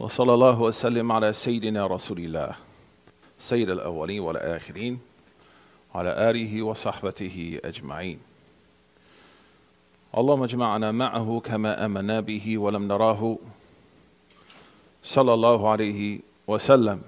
[0.00, 2.54] وصلى الله وسلم على سيدنا رسول الله
[3.38, 5.00] سيد الأولين والآخرين
[5.94, 8.18] وعلى آله وصحبته أجمعين.
[10.18, 13.38] اللهم اجمعنا معه كما آمنا به ولم نراه.
[15.02, 17.02] صلى الله عليه وسلم.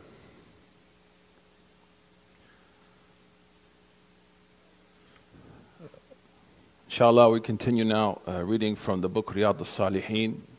[6.89, 10.50] Inshallah, we continue now uh, reading from the book Riyadh al-Salihin.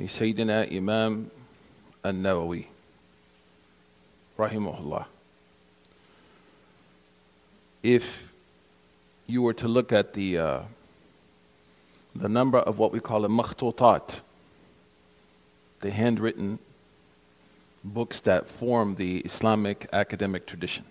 [0.00, 1.28] لسيدنا إمام
[2.06, 2.64] النووي
[4.38, 5.04] رحمه الله.
[7.82, 8.32] If
[9.26, 10.60] you were to look at the, uh,
[12.14, 14.20] the number of what we call a makhtutat,
[15.80, 16.58] the handwritten
[17.84, 20.84] books that form the Islamic academic tradition.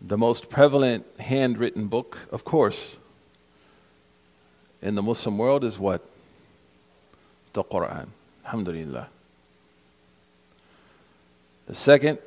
[0.00, 2.98] The most prevalent handwritten book, of course,
[4.82, 6.04] in the Muslim world is what?
[7.53, 8.07] The Quran.
[8.45, 9.07] Alhamdulillah.
[11.67, 12.17] The second,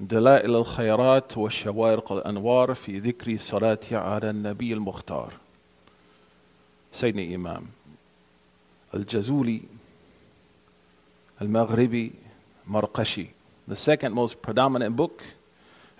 [0.00, 5.32] دلائل الخيرات والشوارق الأنوار في ذكر الصلاة على النبي المختار
[6.92, 7.66] سيدنا إمام
[8.94, 9.60] الجزولي
[11.42, 12.12] المغربي
[12.66, 13.26] مرقشي
[13.68, 15.22] the second most predominant book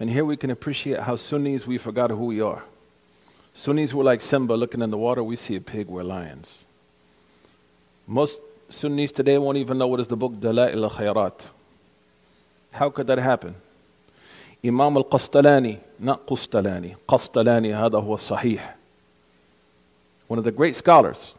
[0.00, 2.62] and here we can appreciate how Sunnis we forgot who we are
[3.53, 6.65] Sunnis were like Simba looking in the water we see a pig we're lions
[8.07, 11.47] most Sunnis today won't even know what is the book Dalail al-Khayrat
[12.71, 13.55] how could that happen
[14.65, 18.75] إمام القسطلاني not قسطلاني قسطلاني هذا هو الصحيح
[20.27, 21.33] one of the great scholars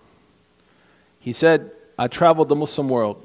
[1.20, 3.24] he said I traveled the Muslim world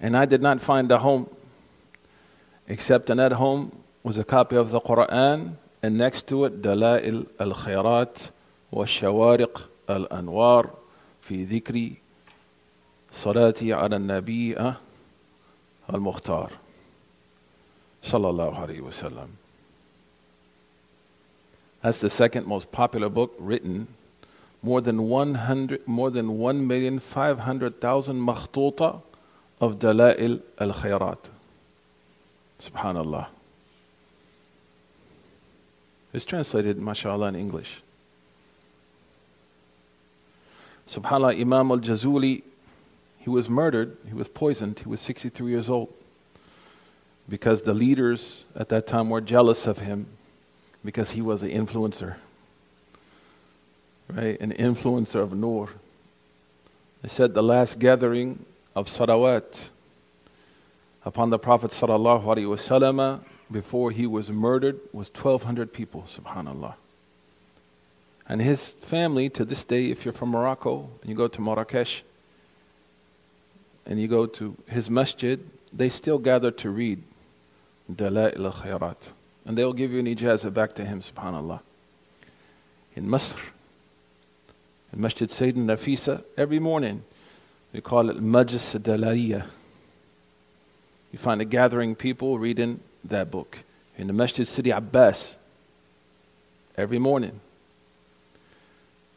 [0.00, 1.28] and I did not find a home
[2.68, 3.70] except in that home
[4.02, 8.19] was a copy of the Quran and next to it دلائل الخيرات
[8.71, 10.69] والشوارق الأنوار
[11.21, 11.91] في ذكر
[13.11, 14.73] صلاتي على النبي
[15.93, 16.51] المختار
[18.03, 19.27] صلى الله عليه وسلم
[21.83, 23.87] That's the second most popular book written.
[24.63, 26.99] More than 100, more than 1,500,000
[28.29, 29.01] makhtuta
[29.61, 31.29] of Dalail al Khayrat.
[32.59, 33.27] Subhanallah.
[36.15, 37.81] It's translated, mashallah, in English.
[40.89, 42.41] Subhanallah, Imam al Jazuli,
[43.19, 45.93] he was murdered, he was poisoned, he was 63 years old
[47.27, 50.05] because the leaders at that time were jealous of him
[50.85, 52.15] because he was an influencer,
[54.09, 54.39] right?
[54.39, 55.71] An influencer of Nur.
[57.01, 59.69] They said the last gathering of salawat
[61.03, 63.19] upon the Prophet sallallahu alaihi wasallam
[63.51, 66.03] before he was murdered was 1,200 people.
[66.07, 66.75] Subhanallah.
[68.27, 72.03] And his family to this day, if you're from Morocco and you go to Marrakesh
[73.85, 75.39] and you go to his masjid,
[75.71, 77.03] they still gather to read
[77.91, 79.11] Dalail al-Khayrat.
[79.45, 81.59] And they'll give you an ijazah back to him, subhanAllah.
[82.95, 83.37] In Masr,
[84.91, 87.03] in Masjid Sayyidina Nafisa, every morning,
[87.73, 89.45] we call it Majlis Dalariya.
[91.11, 92.79] You find a gathering people reading
[93.09, 93.59] that book.
[93.97, 95.37] In the Masjid Sidi Abbas,
[96.77, 97.39] every morning.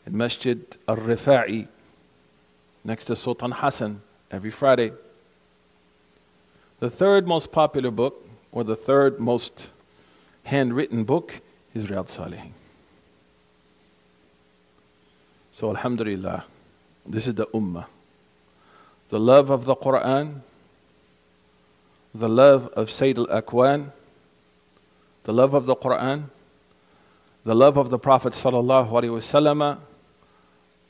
[0.06, 1.66] In Masjid Al-Rifa'i,
[2.84, 4.00] next to Sultan Hassan,
[4.30, 4.92] every Friday.
[6.80, 9.70] The third most popular book, or the third most
[10.44, 11.40] handwritten book,
[11.74, 12.52] is Riyadh Salihin.
[15.52, 16.44] So, Alhamdulillah,
[17.04, 17.86] this is the Ummah.
[19.08, 20.42] The love of the Quran,
[22.18, 23.90] the love of Sayyid al Akwan,
[25.22, 26.24] the love of the Quran,
[27.44, 29.78] the love of the Prophet Wasallam,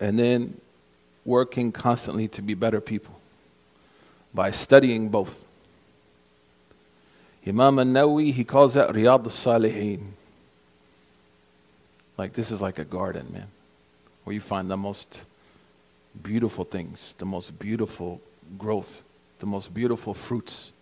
[0.00, 0.60] and then
[1.24, 3.20] working constantly to be better people
[4.32, 5.44] by studying both.
[7.46, 10.08] Imam al-Nawi, he calls that Riyadh al-Salihin.
[12.16, 13.48] Like this is like a garden, man,
[14.24, 15.20] where you find the most
[16.22, 18.20] beautiful things, the most beautiful
[18.56, 19.02] growth,
[19.40, 20.72] the most beautiful fruits.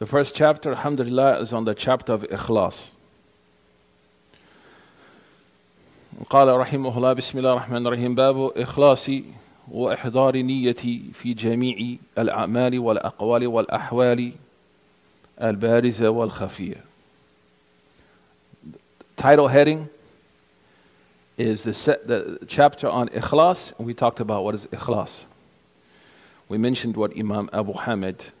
[0.00, 2.90] The first chapter, alhamdulillah, is on the chapter of Ikhlas.
[6.30, 9.24] قال رحمه الله بسم الله الرحمن الرحيم باب إخلاصي
[9.68, 14.32] واحضار نيتي في جميع الاعمال والاقوال والاحوال
[15.42, 16.84] البارزه والخفيه.
[19.16, 19.88] Title heading
[21.36, 25.24] is the, set, the chapter on ikhlas, and we talked about what is ikhlas.
[26.48, 28.32] We mentioned what Imam Abu Hamid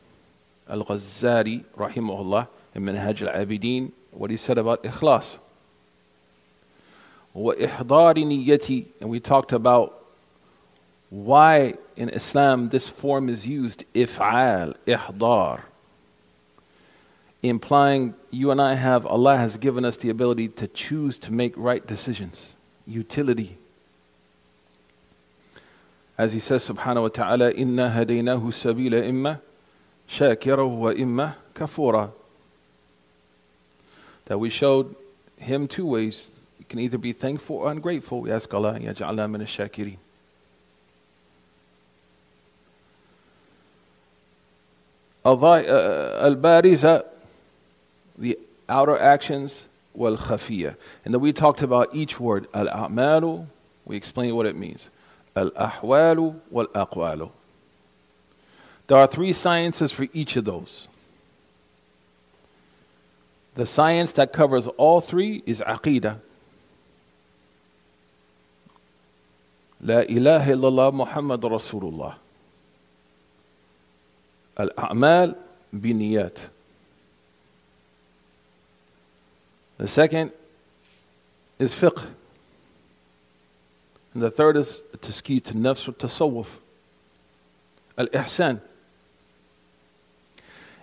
[0.71, 5.37] al-Ghazali rahimahullah in Minhaj al-Abidin what he said about ikhlas.
[7.35, 10.05] and we talked about
[11.09, 15.61] why in Islam this form is used if'al, ihdar
[17.43, 21.53] implying you and I have, Allah has given us the ability to choose to make
[21.57, 23.57] right decisions, utility.
[26.17, 29.41] As He says, Subhanahu wa Taala, Inna hadaynahu sabila imma
[30.11, 32.11] shakira wa imma kafura.
[34.25, 34.95] That we showed
[35.37, 36.29] him two ways.
[36.59, 38.21] You can either be thankful or ungrateful.
[38.21, 39.97] We ask Allah, yaj'alna min ash-shakirin.
[45.23, 47.05] Uh, uh, al-bariza,
[48.17, 50.75] the outer actions, wal khafiya.
[51.05, 52.47] And then we talked about each word.
[52.53, 53.45] Al-a'malu,
[53.85, 54.89] we explained what it means.
[55.35, 57.31] Al-ahwalu wal-aqwalu.
[58.91, 60.89] There are three sciences for each of those.
[63.55, 66.17] The science that covers all three is Aqidah.
[69.79, 72.15] La ilaha illallah Muhammad Rasulullah.
[74.57, 75.37] Al A'mal
[75.73, 76.47] biniyat.
[79.77, 80.33] The second
[81.59, 82.07] is fiqh.
[84.13, 86.47] And the third is tasqeet nafs or tasawwuf.
[87.97, 88.59] Al ihsan.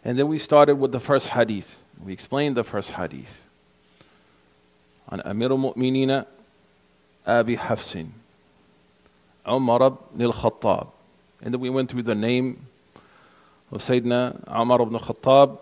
[0.09, 1.83] And then we started with the first hadith.
[2.03, 3.45] We explained the first hadith
[5.07, 6.25] on Amirul al-Mu'minina
[7.27, 8.09] Abi Hafsin,
[9.47, 10.89] Umar ibn al-Khattab.
[11.43, 12.65] And then we went through the name
[13.71, 15.59] of Sayyidina Umar ibn al-Khattab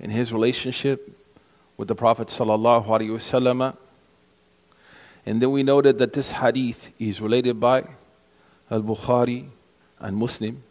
[0.00, 1.08] and his relationship
[1.76, 3.76] with the Prophet sallallahu alaihi wasallam.
[5.24, 7.84] And then we noted that this hadith is related by
[8.68, 9.46] Al-Bukhari
[10.00, 10.64] and Muslim.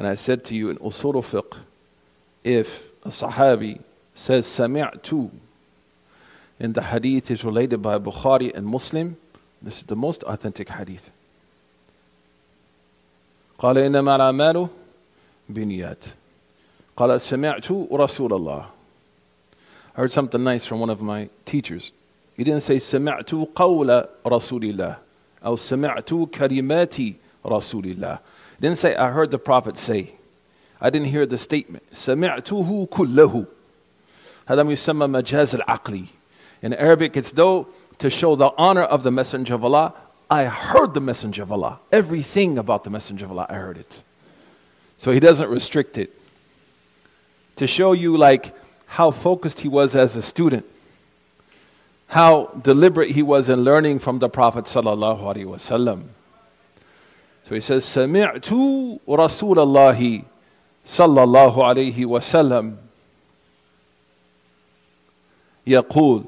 [0.00, 1.58] And I said to you in Usul fiqh,
[2.44, 3.80] if a Sahabi
[4.14, 5.30] says Sami'tu,
[6.58, 9.16] and the hadith is related by Bukhari and Muslim,
[9.60, 11.10] this is the most authentic hadith.
[13.58, 14.68] قال إنما الأعمال
[15.48, 16.04] بنيات
[16.96, 18.66] قال سمعت رسول الله
[19.96, 21.92] I heard something nice from one of my teachers.
[22.36, 24.96] He didn't say سمعت قول رسول الله
[25.44, 26.96] أو سمعت كلمات
[27.46, 28.18] رسول الله.
[28.60, 30.12] He didn't say I heard the Prophet say.
[30.80, 31.82] I didn't hear the statement.
[31.92, 33.46] سمعته كله.
[34.48, 36.08] هذا ما يسمى مجاز العقلي.
[36.62, 37.68] In Arabic, it's though
[37.98, 39.94] to show the honor of the Messenger of Allah.
[40.30, 41.78] I heard the Messenger of Allah.
[41.92, 44.02] Everything about the Messenger of Allah, I heard it.
[44.98, 46.10] So he doesn't restrict it.
[47.56, 48.54] To show you, like,
[48.86, 50.64] how focused he was as a student,
[52.08, 56.08] how deliberate he was in learning from the Prophet sallallahu alaihi wasallam.
[57.47, 60.25] So he says, Sami'tu Rasulallahi
[60.85, 62.77] sallallahu alaihi wasallam, sallam
[65.65, 66.27] yaqul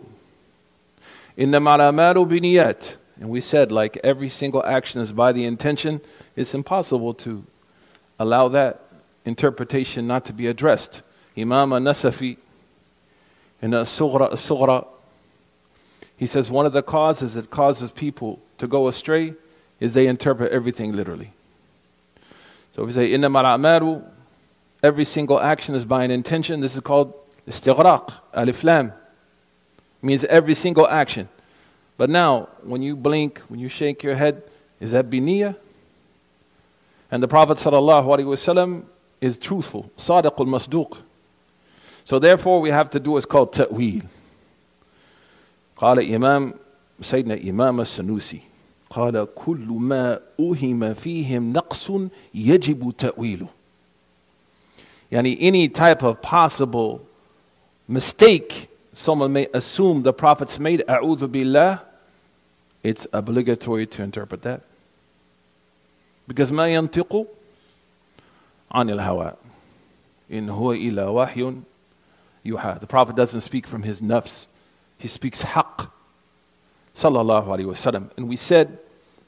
[1.38, 2.98] innama al-amalu biniyat.
[3.19, 6.01] And we said like every single action is by the intention.
[6.36, 7.45] It's impossible to
[8.19, 8.81] allow that
[9.25, 11.01] interpretation not to be addressed.
[11.38, 12.38] Imam al Nasafi
[13.62, 14.88] in a sughra, as-sughra
[16.18, 19.33] he says one of the causes that causes people to go astray
[19.80, 21.32] is they interpret everything literally.
[22.75, 24.04] So if we say إنما الأعمال
[24.82, 27.12] every single action is by an intention, this is called
[27.48, 28.92] istighraq, alif lam.
[30.00, 31.28] Means every single action.
[31.97, 34.44] But now, when you blink, when you shake your head,
[34.78, 35.56] is that biniyah?
[37.11, 38.85] And the Prophet ﷺ
[39.20, 40.99] is truthful, sadiq al-masduq.
[42.04, 44.02] So therefore we have to do what's called ta'wil.
[45.76, 46.54] قال إمام
[47.00, 48.40] سيدنا إمام السنوسي
[48.92, 51.90] قال كل ما أوهم فيهم نقص
[52.35, 53.47] يجب تأويله
[55.12, 57.00] يعني any type of possible
[57.88, 61.78] mistake someone may assume the prophets made أعوذ بالله
[62.82, 64.61] it's obligatory to interpret that
[66.26, 67.26] because ما ينطق
[68.73, 69.32] عن الهوى
[70.32, 71.54] إن هو إلا وحي
[72.49, 72.80] yuha.
[72.80, 74.47] The Prophet doesn't speak from his nafs,
[74.97, 75.90] he speaks haqq.
[76.95, 78.09] sallallahu alayhi wasallam.
[78.17, 78.79] And we said,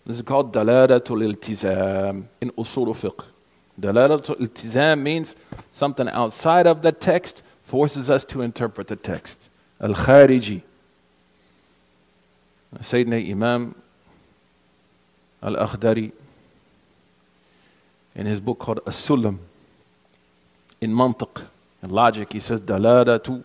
[0.05, 3.25] this is called dalalatul iltizam in usul fiqh.
[3.79, 5.35] Dalalatul iltizam means
[5.71, 9.49] something outside of the text forces us to interpret the text.
[9.81, 10.61] Al-khariji.
[12.77, 13.75] Sayyidina Imam
[15.41, 16.11] Al-Akhdari
[18.15, 19.37] in his book called As-Sulam
[20.81, 21.41] in Mantiq,
[21.81, 23.43] in logic, he says dalalatul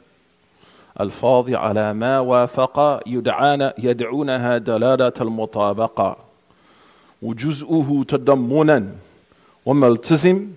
[1.00, 6.16] الفاظ على ما وافق يدعان يدعونها دلالة المطابقة
[7.22, 8.92] وجزءه تضمنا
[9.66, 10.48] وما التزم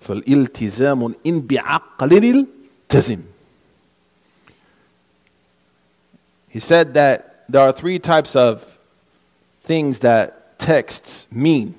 [0.00, 2.46] فالالتزام إن بعقل
[2.90, 3.20] التزم
[6.48, 8.78] He said that there are three types of
[9.64, 11.74] things that texts mean.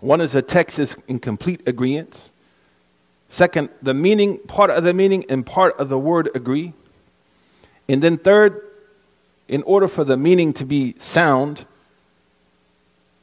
[0.00, 2.32] One is a text is in complete agreement.
[3.29, 6.73] Second, the meaning, part of the meaning and part of the word agree.
[7.87, 8.61] And then third,
[9.47, 11.65] in order for the meaning to be sound,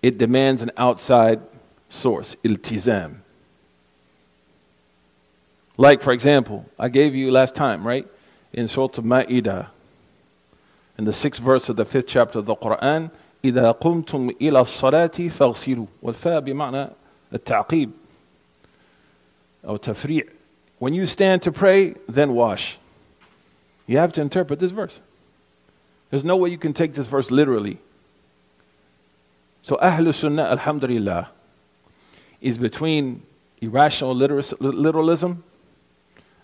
[0.02, 1.40] it demands an outside
[1.88, 3.18] source, iltizam.
[5.76, 8.06] Like, for example, I gave you last time, right?
[8.52, 9.68] In Surah Ma'idah,
[10.98, 13.10] in the sixth verse of the fifth chapter of the Quran,
[13.44, 16.90] إذا قمتم إلى الصلاة فاغسلوا والفاء بمعنى
[17.32, 17.90] التعقيب
[19.64, 20.22] أو تفريع
[20.78, 22.78] When you stand to pray, then wash.
[23.86, 25.00] You have to interpret this verse.
[26.10, 27.78] There's no way you can take this verse literally.
[29.62, 31.30] So Ahlul Sunnah, Alhamdulillah,
[32.40, 33.22] is between
[33.60, 35.42] irrational literalism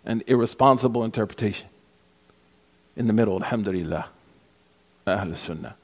[0.05, 1.69] and irresponsible interpretation.
[2.97, 4.07] In the middle, Alhamdulillah.
[5.07, 5.77] Ahlul Sunnah.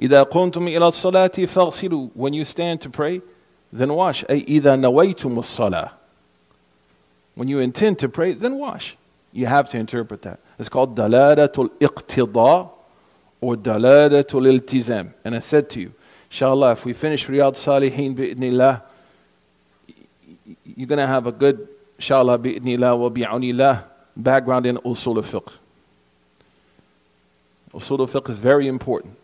[0.00, 3.22] إذا قمتم إلى الصلاة فاغسلوا When you stand to pray,
[3.72, 4.24] then wash.
[4.24, 5.90] أي إذا نويتم الصلاة
[7.38, 8.96] When you intend to pray, then wash.
[9.32, 10.38] You have to interpret that.
[10.58, 12.70] It's called dalalatul iqtida
[13.40, 15.12] or dalalatul iltizam.
[15.24, 15.92] And I said to you,
[16.30, 18.82] inshallah, if we finish Riyadh Salihin bi'idnillah,
[20.64, 21.68] you're going to have a good,
[21.98, 23.84] inshallah, bi'idnillah wa bi'unillah,
[24.16, 25.52] background in usul al-fiqh.
[27.72, 29.16] Usul al-fiqh is very important.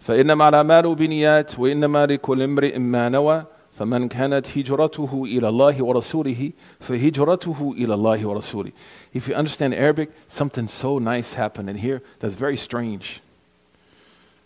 [0.00, 3.44] فإنما الأعمال بنيات وإنما لكل امرئ ما نوى
[3.80, 8.72] فمن كانت هجرته إلى الله ورسوله فهجرته إلى الله ورسوله
[9.14, 13.22] If you understand Arabic, something so nice happened in here that's very strange.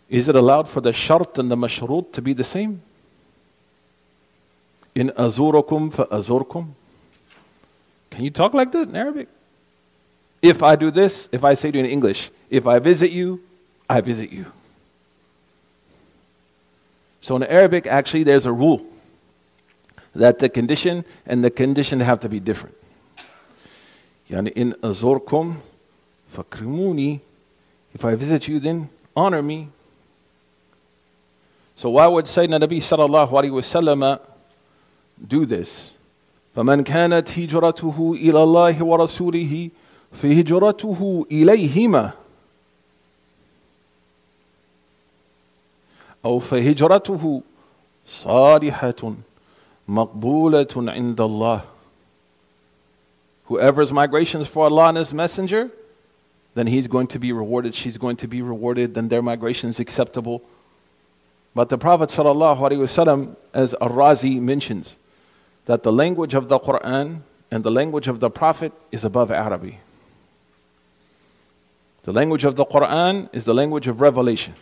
[0.08, 2.82] Is it allowed for the shart and the mashrut to be the same?
[4.94, 6.68] In azurukum fa azurkum?
[8.10, 9.26] Can you talk like that in Arabic?
[10.40, 13.40] If I do this, if I say to you in English, if I visit you,
[13.90, 14.46] I visit you.
[17.20, 18.86] So in Arabic, actually, there's a rule
[20.18, 22.76] that the condition and the condition have to be different.
[24.30, 25.56] Yani in azorkum
[26.34, 27.20] fakrimuni,
[27.94, 29.68] if I visit you, then honor me.
[31.76, 34.20] So why would Sayyidina Nabi sallallahu alayhi wasallam
[35.26, 35.94] do this?
[36.56, 39.70] فمن كانت هجرته إلى الله ورسوله
[40.12, 42.12] فهجرته إليهما
[46.24, 47.42] أو فهجرته
[48.06, 49.14] صالحة
[49.89, 51.63] Maqbulatun indallah.
[53.45, 55.71] Whoever's migration is for Allah and His Messenger,
[56.53, 59.79] then he's going to be rewarded, she's going to be rewarded, then their migration is
[59.79, 60.43] acceptable.
[61.55, 64.95] But the Prophet ﷺ, as Ar-Razi mentions,
[65.65, 69.79] that the language of the Quran and the language of the Prophet is above Arabic.
[72.03, 74.53] The language of the Quran is the language of revelation.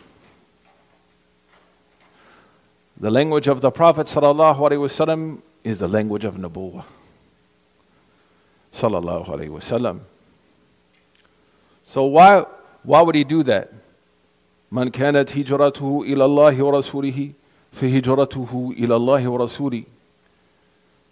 [2.99, 6.83] The language of the Prophet ﷺ is the language of Nabuwah.
[8.73, 10.01] Sallallahu Alaihi Wasallam.
[11.85, 12.45] So why,
[12.83, 13.71] why would he do that?
[14.71, 17.31] من كانت هجرته إلى الله ورسوله
[17.71, 19.83] فهجرته إلى الله ورسوله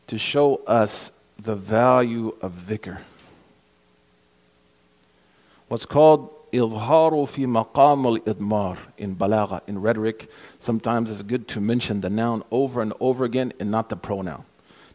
[0.07, 1.11] to show us
[1.41, 2.97] the value of dhikr.
[5.67, 10.29] What's called إظهار في مقام الإضمار in balagha, in rhetoric.
[10.59, 14.43] Sometimes it's good to mention the noun over and over again and not the pronoun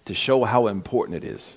[0.04, 1.56] to show how important it is.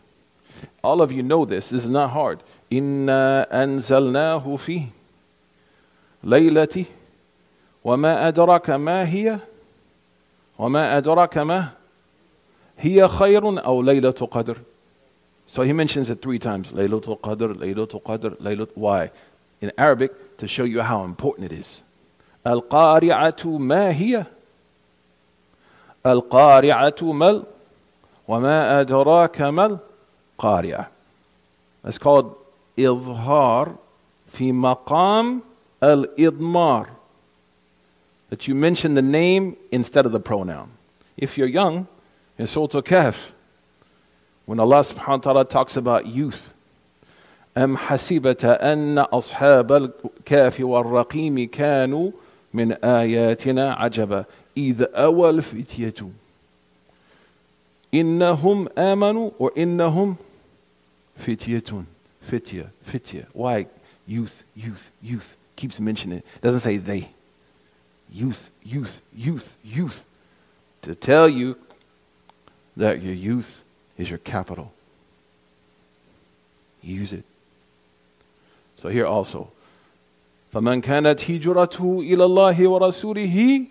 [0.84, 1.70] All of you know this.
[1.70, 2.40] This is not hard.
[2.72, 4.84] إنا أنزلناه في
[6.24, 6.86] ليلة
[7.84, 9.40] وما أدراك ما هي
[10.60, 11.70] وما أدراك ما
[12.78, 14.58] هي خير أو ليلة قدر
[15.48, 16.68] So he mentions it three times.
[16.68, 18.70] Laylatul Qadr, Laylatul Qadr, Laylatul.
[18.76, 19.10] Why?
[19.65, 21.81] in Arabic to show you how important it is.
[22.45, 24.29] Al qari'atu ma hiya?
[26.05, 27.47] Al qari'atu mal?
[28.27, 29.83] Wa ma adraka mal?
[30.39, 30.89] Qari'ah.
[31.85, 32.37] It's called
[32.77, 33.79] izhar
[34.29, 35.43] fi maqam
[35.81, 36.89] al idmar.
[38.29, 40.73] That you mention the name instead of the pronoun.
[41.17, 41.87] If you're young,
[42.37, 43.31] in Surah Al Kahf,
[44.45, 46.54] when Allah subhanahu wa ta'ala talks about youth,
[47.59, 52.11] أم حسبت أن أصحاب الكهف والرقيم كانوا
[52.55, 54.25] من آياتنا عجبا
[54.57, 55.95] إذ أوى الفتية
[57.95, 60.17] إنهم آمنوا وإنهم
[61.17, 61.85] فتية
[62.31, 63.67] فتية فتية why
[64.09, 67.09] youth youth youth keeps mentioning it doesn't say they
[68.13, 70.05] youth youth youth youth
[70.83, 71.57] to tell you
[72.77, 73.63] that your youth
[73.97, 74.73] is your capital
[76.83, 77.25] use it
[78.84, 79.52] So here also.
[80.54, 83.66] فمن كانت هجرته إلى الله ورسوله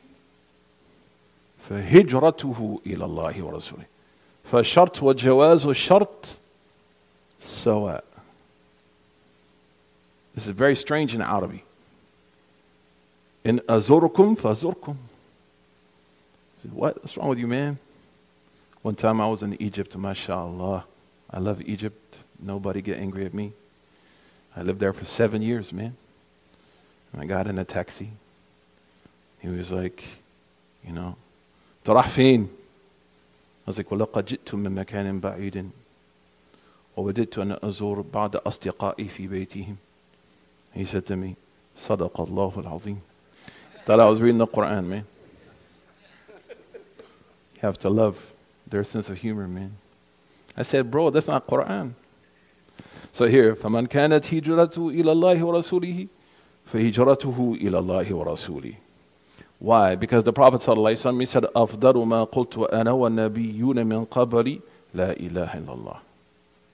[1.69, 3.85] فهجرته إلى الله ورسوله
[4.52, 6.38] فالشرط والجواز الشرط
[7.40, 8.05] سواء
[10.35, 11.64] This is very strange in Arabic.
[13.45, 14.97] In أزوركم فأزوركم
[16.73, 17.02] What?
[17.02, 17.78] What's wrong with you, man?
[18.83, 20.85] One time I was in Egypt, mashallah.
[21.31, 22.19] I love Egypt.
[22.40, 23.52] Nobody get angry at me.
[24.57, 25.97] I lived there for seven years, man.
[27.12, 28.11] And I got in a taxi.
[29.40, 30.05] He was like,
[30.87, 31.17] you know,
[31.85, 32.49] تروح فين?
[33.67, 35.71] I was like, ولقد جئت من مكان بعيد
[36.97, 39.76] ووددت أن أزور بعض أصدقائي في بيتهم.
[40.75, 41.37] He said to me,
[41.76, 42.99] صدق الله العظيم.
[43.85, 45.05] Thought I was reading the Quran, man.
[47.55, 48.33] You have to love
[48.67, 49.76] their sense of humor, man.
[50.57, 51.93] I said, bro, that's not Quran.
[53.12, 56.09] So here, فَمَنْ كَانَتْ هِجْرَتُهُ إِلَى اللَّهِ وَرَسُولِهِ
[56.73, 58.75] فَهِجْرَتُهُ إِلَى اللَّهِ وَرَسُولِهِ
[59.59, 59.95] Why?
[59.97, 64.61] Because the Prophet ﷺ he said, أَفْضَلُ مَا قُلْتُ أَنَا وَالنَّبِيُّونَ مِنْ قَبَلِ
[64.95, 65.99] لَا إِلَهَ إِلَّا اللَّهِ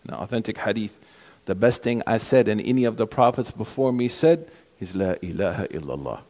[0.09, 0.99] An authentic hadith.
[1.47, 4.49] The best thing I said and any of the prophets before me said
[4.81, 6.21] is La ilaha illallah.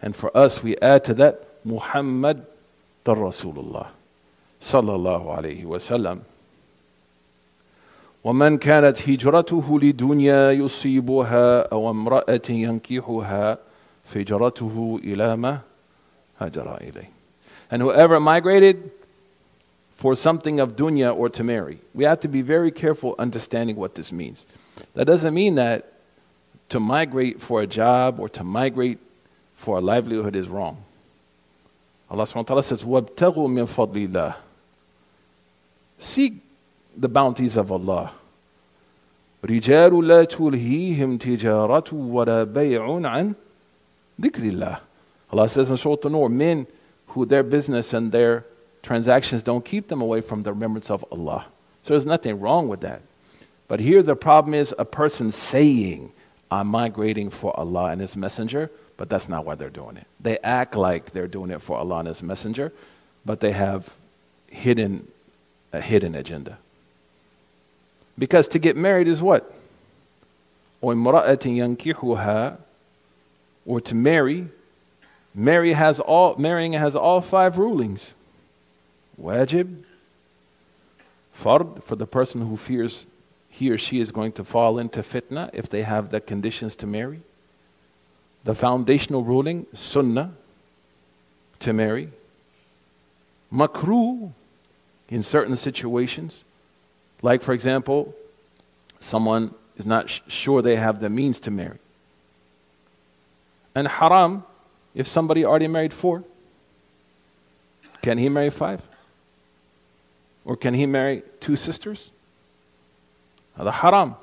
[0.00, 2.46] And for us, we add to that Muhammad
[3.04, 3.88] the Rasulullah.
[4.60, 6.20] Sallallahu alayhi wa sallam.
[8.24, 13.58] ومن كانت هجرته لدنيا يصيبها أو امرأة ينكحها
[14.04, 15.58] فهجرته إلى ما
[16.40, 17.10] هجر إليه.
[17.70, 18.90] And whoever migrated
[19.96, 23.94] for something of dunya or to marry, we have to be very careful understanding what
[23.94, 24.46] this means.
[24.94, 25.92] That doesn't mean that
[26.70, 28.98] to migrate for a job or to migrate
[29.56, 30.84] for a livelihood is wrong.
[32.10, 34.34] Allah subhanahu wa ta'ala says, وَابْتَغُوا مِن فَضْلِ اللَّهِ
[35.98, 36.34] Seek
[36.98, 38.12] the bounties of Allah.
[39.44, 43.34] رجال لا تلهيهم تجارة ولا بيع عن
[44.20, 44.78] ذكر الله.
[45.32, 46.66] Allah says in Surah An-Nur, men
[47.08, 48.44] who their business and their
[48.82, 51.46] transactions don't keep them away from the remembrance of Allah.
[51.82, 53.02] So there's nothing wrong with that.
[53.68, 56.12] But here the problem is a person saying,
[56.50, 60.06] I'm migrating for Allah and His Messenger, but that's not why they're doing it.
[60.20, 62.72] They act like they're doing it for Allah and His Messenger,
[63.26, 63.90] but they have
[64.48, 65.08] hidden
[65.72, 66.58] a hidden agenda.
[68.19, 69.55] Because to get married is what?
[70.81, 70.93] Or
[73.81, 74.47] to marry,
[75.33, 78.13] marry has all, marrying has all five rulings.
[79.19, 79.83] Wajib,
[81.37, 83.05] fard, for the person who fears
[83.49, 86.87] he or she is going to fall into fitna if they have the conditions to
[86.87, 87.21] marry.
[88.43, 90.33] The foundational ruling, sunnah,
[91.59, 92.09] to marry.
[93.51, 94.31] Makruh,
[95.09, 96.43] in certain situations.
[97.21, 98.13] Like, for example,
[98.99, 101.79] someone is not sh- sure they have the means to marry.
[103.75, 104.43] And haram,
[104.93, 106.23] if somebody already married four,
[108.01, 108.81] can he marry five?
[110.45, 112.11] Or can he marry two sisters?
[113.57, 114.15] The haram.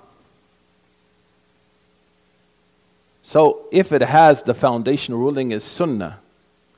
[3.23, 6.21] So if it has the foundational ruling is sunnah,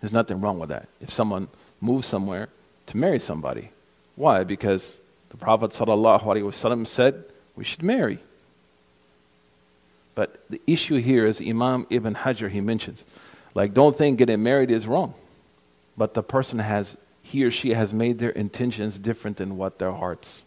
[0.01, 0.89] there's nothing wrong with that.
[1.01, 1.49] If someone
[1.81, 2.49] moves somewhere
[2.87, 3.71] to marry somebody.
[4.17, 4.45] Why?
[4.45, 4.99] Because
[5.30, 7.26] the Prophet ﷺ said
[7.56, 8.20] we should marry.
[10.16, 13.04] But the issue here is Imam Ibn Hajar, he mentions,
[13.56, 15.14] like, don't think getting married is wrong.
[15.98, 19.92] But the person has, he or she has made their intentions different than what their
[19.92, 20.46] hearts,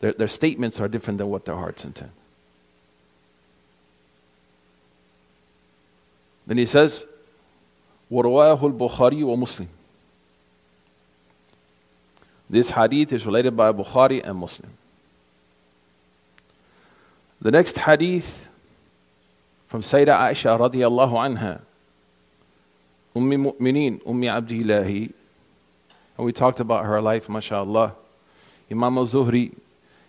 [0.00, 2.10] their, their statements are different than what their hearts intend.
[6.46, 7.06] Then he says,
[8.10, 9.66] ورواه البخاري ومسلم
[12.49, 14.71] this hadith is related by Bukhari and Muslim.
[17.41, 18.49] The next hadith
[19.67, 21.61] from Sayyidah Aisha radiallahu anha,
[23.15, 25.13] Ummi Mu'mineen, Ummi Abdillahi,
[26.17, 27.93] and we talked about her life, mashallah.
[28.71, 29.53] Imam al-Zuhri,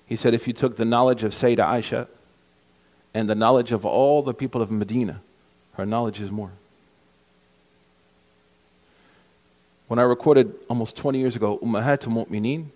[0.06, 2.08] he said if you took the knowledge of Sayyidah Aisha
[3.14, 5.20] and the knowledge of all the people of Medina,
[5.74, 6.52] her knowledge is more.
[9.90, 12.66] When I recorded almost 20 years ago, Ummahatul Mu'mineen,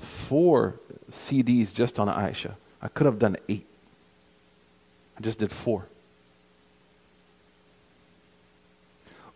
[0.00, 0.76] four
[1.10, 2.52] CDs just on Aisha.
[2.80, 3.66] I could have done eight.
[5.18, 5.86] I just did four.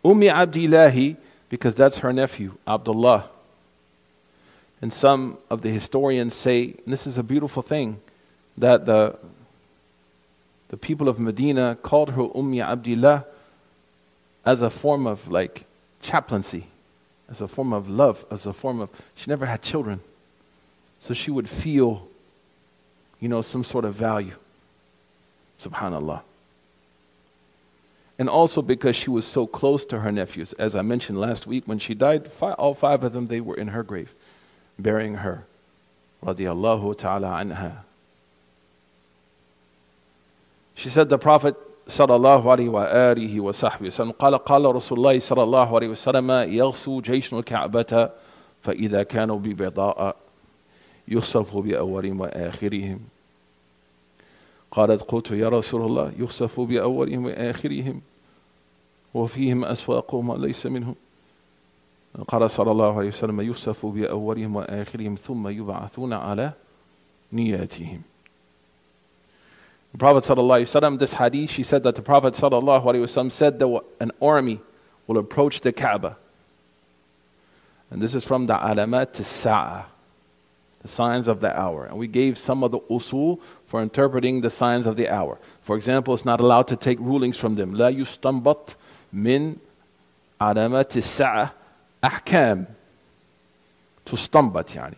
[0.01, 1.17] Ummi Abdillahi,
[1.49, 3.25] because that's her nephew, Abdullah.
[4.81, 7.99] And some of the historians say, and this is a beautiful thing,
[8.57, 9.17] that the,
[10.69, 13.25] the people of Medina called her Ummi Abdillah
[14.45, 15.65] as a form of like
[16.01, 16.67] chaplaincy
[17.29, 19.99] as a form of love, as a form of, she never had children.
[20.99, 22.07] So she would feel,
[23.19, 24.35] you know, some sort of value.
[25.61, 26.21] Subhanallah.
[28.17, 30.53] And also because she was so close to her nephews.
[30.53, 33.69] As I mentioned last week, when she died, all five of them, they were in
[33.69, 34.13] her grave,
[34.79, 35.45] burying her.
[36.23, 37.77] Radiallahu ta'ala anha.
[40.75, 41.55] She said the Prophet
[41.87, 44.11] صلى الله عليه وآله وصحبه وسلم.
[44.11, 48.09] قال قال رسول الله صلى الله عليه وسلم يغسو جيش الكعبة
[48.61, 50.15] فإذا كانوا ببضاء
[51.07, 52.99] يخسف بأولهم وآخرهم.
[54.71, 58.01] قالت قلت يا رسول الله يخسف بأولهم وآخرهم
[59.13, 60.95] وفيهم أسواقهم ليس منهم.
[62.27, 66.51] قال صلى الله عليه وسلم يخسف بأولهم وآخرهم ثم يبعثون على
[67.33, 68.01] نياتهم.
[69.95, 74.59] The Prophet wasallam this hadith, she said that the Prophet ﷺ said that an army
[75.07, 76.17] will approach the Kaaba.
[77.89, 79.85] And this is from the alamat to sa'ah,
[80.81, 81.85] the signs of the hour.
[81.85, 85.39] And we gave some of the usul for interpreting the signs of the hour.
[85.61, 87.73] For example, it's not allowed to take rulings from them.
[87.73, 88.75] La yustambat
[89.13, 89.61] min
[90.41, 91.51] alamat sa'ah
[92.03, 92.67] ahkam.
[94.03, 94.97] To stambat, yani.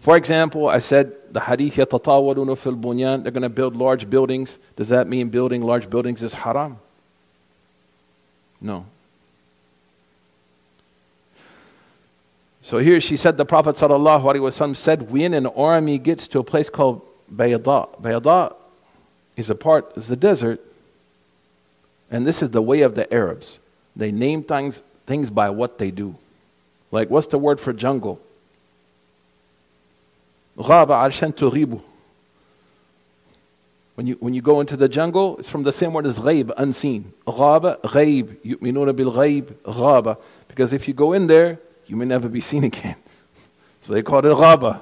[0.00, 4.56] for example, I said the hadith يتطاولون في البنيان, they're going to build large buildings.
[4.76, 6.78] Does that mean building large buildings is haram?
[8.60, 8.86] No.
[12.62, 16.68] So here she said the Prophet ﷺ said when an army gets to a place
[16.68, 17.00] called
[17.32, 18.54] Bayada, Bayada
[19.36, 20.60] is a part, is the desert,
[22.10, 23.58] and this is the way of the Arabs.
[23.94, 26.16] They name things, things by what they do.
[26.90, 28.20] Like what's the word for jungle?
[30.58, 31.80] غاب علشان تغيبوا.
[33.96, 36.52] When you, when you go into the jungle, it's from the same word as غيب,
[36.58, 37.12] unseen.
[37.26, 38.36] غاب, غيب.
[38.44, 40.16] يؤمنون بالغيب, غاب.
[40.48, 42.96] Because if you go in there, you may never be seen again.
[43.82, 44.80] So they call it غابة.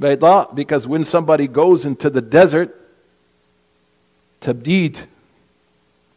[0.00, 2.74] بيضاء, because when somebody goes into the desert,
[4.40, 4.98] tabdeed,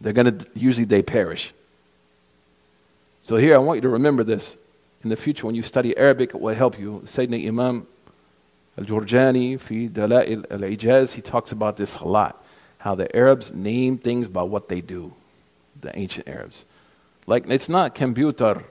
[0.02, 1.54] they're going to, usually they perish.
[3.22, 4.56] So here I want you to remember this
[5.03, 7.03] in the future when you study Arabic, it will help you.
[7.05, 7.87] Sayyidina Imam
[8.79, 12.45] al-Jurjani, fi Dala'il al-Ijaz, he talks about this a lot.
[12.79, 15.13] How the Arabs name things by what they do,
[15.81, 16.65] the ancient Arabs.
[17.27, 18.65] Like, it's not computer.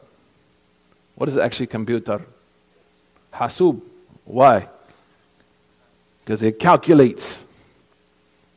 [1.16, 2.22] What is actually computer?
[3.34, 3.82] Hasub.
[4.26, 4.68] Why?
[6.24, 7.46] Because it calculates.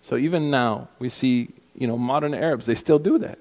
[0.03, 3.39] So even now, we see, you know, modern Arabs, they still do that.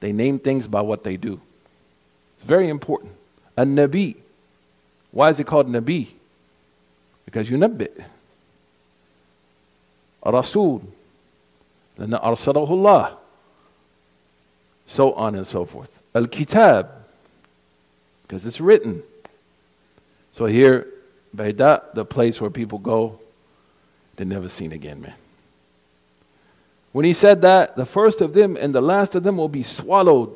[0.00, 1.40] They name things by what they do.
[2.36, 3.12] It's very important.
[3.57, 4.15] A Nabi.
[5.11, 6.07] Why is it called Nabi?
[7.25, 7.89] Because you nabbi.
[10.23, 10.81] A Rasul.
[11.99, 13.17] لأن أرسله الله.
[14.85, 16.01] So on and so forth.
[16.15, 16.89] Al Kitab.
[18.23, 19.03] Because it's written.
[20.31, 20.87] So here,
[21.35, 23.19] Bayda, the place where people go,
[24.15, 25.13] they're never seen again, man.
[26.93, 29.63] When he said that, the first of them and the last of them will be
[29.63, 30.33] swallowed.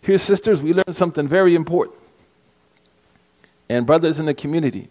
[0.00, 1.96] Here, sisters, we learn something very important
[3.68, 4.88] and brothers in the community,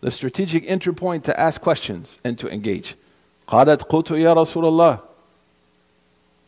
[0.00, 2.96] the strategic entry point to ask questions and to engage.
[3.46, 4.98] قالت قلت يا رسول الله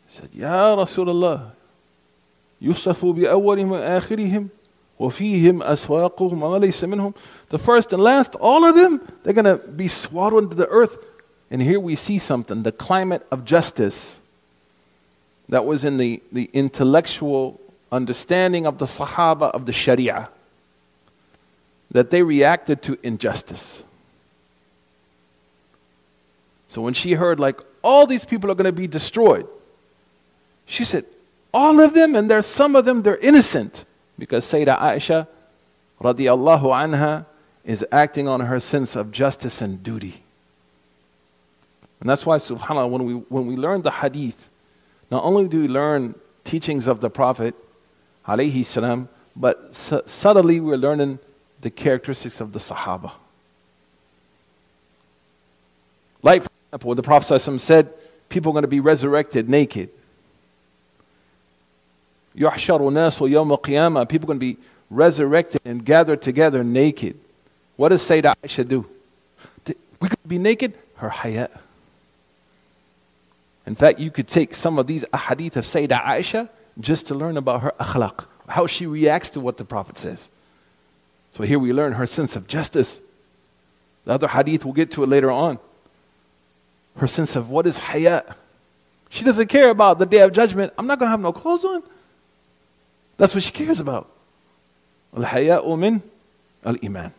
[0.09, 1.51] said يا رسول الله
[2.63, 4.49] يوصف بأولهم وآخرهم
[4.99, 7.15] وفيهم أسواقهم وليس منهم
[7.51, 10.97] The first and last, all of them, they're going to be swallowed into the earth.
[11.51, 14.19] And here we see something, the climate of justice
[15.49, 17.61] that was in the, the intellectual
[17.93, 20.29] understanding of the Sahaba of the Sharia
[21.92, 23.84] that they reacted to injustice.
[26.68, 29.48] So when she heard, like, all these people are going to be destroyed,
[30.66, 31.06] she said,
[31.52, 33.86] all of them, and there's some of them, they're innocent.
[34.20, 35.28] Because Sayyidah Aisha,
[36.00, 37.26] radiallahu anha,
[37.66, 40.24] is acting on her sense of justice and duty.
[42.00, 44.50] And that's why, subhanAllah, when we, when we learn the hadith,
[45.10, 47.56] not only do we learn teachings of the Prophet,
[48.28, 51.20] alayhi salam, but subtly we're learning
[51.61, 53.13] the characteristics of the Sahaba.
[56.23, 57.93] Like, for example, the Prophet said,
[58.29, 59.91] people are going to be resurrected naked.
[62.37, 64.57] يحشر الناس يوم القيامة People are going to be
[64.91, 67.17] resurrected and gathered together naked.
[67.77, 68.87] What does Sayyidah Aisha do?
[70.01, 70.75] We could be naked?
[70.97, 71.51] Her hayat.
[73.67, 76.49] In fact, you could take some of these ahadith of Sayyidah Aisha
[76.81, 80.29] just to learn about her akhlaq, how she reacts to what the Prophet says.
[81.32, 83.02] So here we learn her sense of justice.
[84.06, 85.60] The other hadith, we'll get to it later on.
[86.98, 88.36] Her sense of what is hayat.
[89.10, 90.74] She doesn't care about the day of judgment.
[90.78, 91.84] I'm not going to have no clothes on.
[93.18, 94.10] That's what she cares about.
[95.16, 96.02] Al hayat min
[96.64, 97.14] al iman.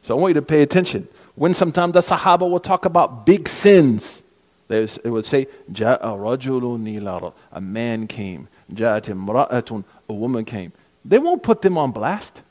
[0.00, 1.08] So I want you to pay attention.
[1.34, 4.22] When sometimes the Sahaba will talk about big sins,
[4.68, 8.48] There's, it would say, Ja'a rajulun A man came.
[8.72, 9.84] Ja'at imra'atun.
[10.08, 10.72] A woman came.
[11.04, 12.42] They won't put them on blast.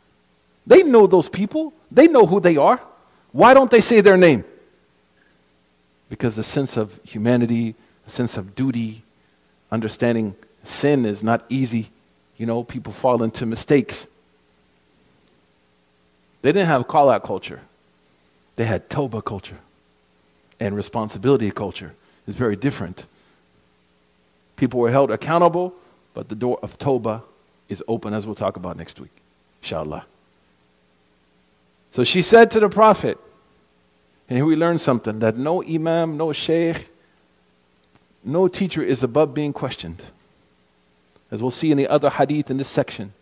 [0.65, 1.73] They know those people.
[1.91, 2.81] They know who they are.
[3.31, 4.45] Why don't they say their name?
[6.09, 9.03] Because the sense of humanity, a sense of duty,
[9.71, 11.89] understanding sin is not easy.
[12.37, 14.07] You know, people fall into mistakes.
[16.41, 17.61] They didn't have call out culture,
[18.55, 19.57] they had Toba culture
[20.59, 21.93] and responsibility culture.
[22.27, 23.05] It's very different.
[24.55, 25.73] People were held accountable,
[26.13, 27.23] but the door of Toba
[27.69, 29.11] is open, as we'll talk about next week,
[29.61, 30.05] inshallah.
[31.93, 33.19] So she said to the Prophet,
[34.27, 36.89] and here we learn something that no imam, no sheikh,
[38.23, 40.01] no teacher is above being questioned.
[41.29, 43.13] As we'll see in the other hadith in this section.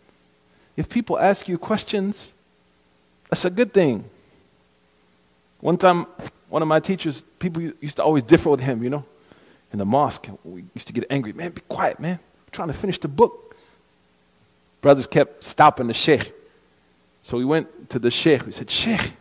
[0.76, 2.32] If people ask you questions,
[3.28, 4.04] that's a good thing.
[5.60, 6.06] One time,
[6.48, 9.04] one of my teachers, people used to always differ with him, you know,
[9.72, 10.28] in the mosque.
[10.44, 11.34] We used to get angry.
[11.34, 12.18] Man, be quiet, man.
[12.52, 13.54] Trying to finish the book.
[14.80, 16.32] Brothers kept stopping the sheikh.
[17.22, 18.44] So we went to the sheikh.
[18.44, 19.12] We said, Sheikh,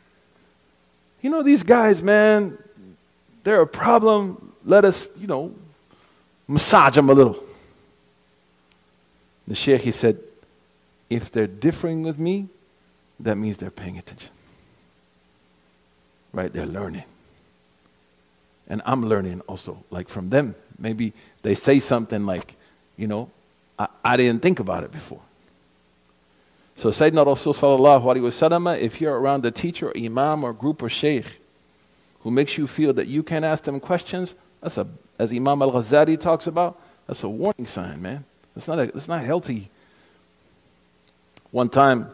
[1.22, 2.58] you know, these guys, man,
[3.44, 4.54] they're a problem.
[4.66, 5.54] Let us, you know,
[6.48, 7.42] massage them a little.
[9.48, 10.20] The sheikh, he said,
[11.10, 12.48] if they're differing with me,
[13.20, 14.30] that means they're paying attention.
[16.34, 16.52] Right?
[16.52, 17.04] They're learning.
[18.68, 20.56] And I'm learning also, like from them.
[20.80, 22.56] Maybe they say something like,
[22.98, 23.30] you know,
[23.78, 25.22] I, I didn't think about it before.
[26.82, 30.82] So Sayyidina Rasul sallallahu alayhi wasallam, if you're around a teacher, or imam, or group,
[30.82, 31.40] or sheikh,
[32.22, 34.88] who makes you feel that you can't ask them questions, that's a,
[35.20, 38.26] as Imam al-Ghazali talks about, that's a warning sign, man.
[38.56, 39.70] That's not, a, that's not healthy.
[41.52, 42.08] One time,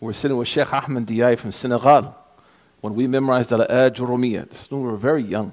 [0.00, 2.16] we were sitting with Sheikh Ahmed Diaye from Senegal
[2.80, 4.48] when we memorized Al-Ajrumiyya.
[4.48, 5.52] This when we were very young.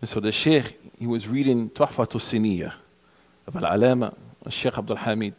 [0.00, 2.72] And so the Sheikh, he was reading Tuhfatu Siniyya
[3.46, 4.14] of Al-Alama,
[4.48, 5.34] Sheikh Abdul Hamid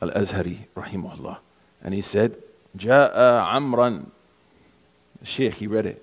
[0.00, 1.38] Al-Azhari, rahimahullah.
[1.82, 2.36] And he said,
[2.76, 4.10] Ja'a Amran.
[5.22, 6.02] Sheikh, he read it.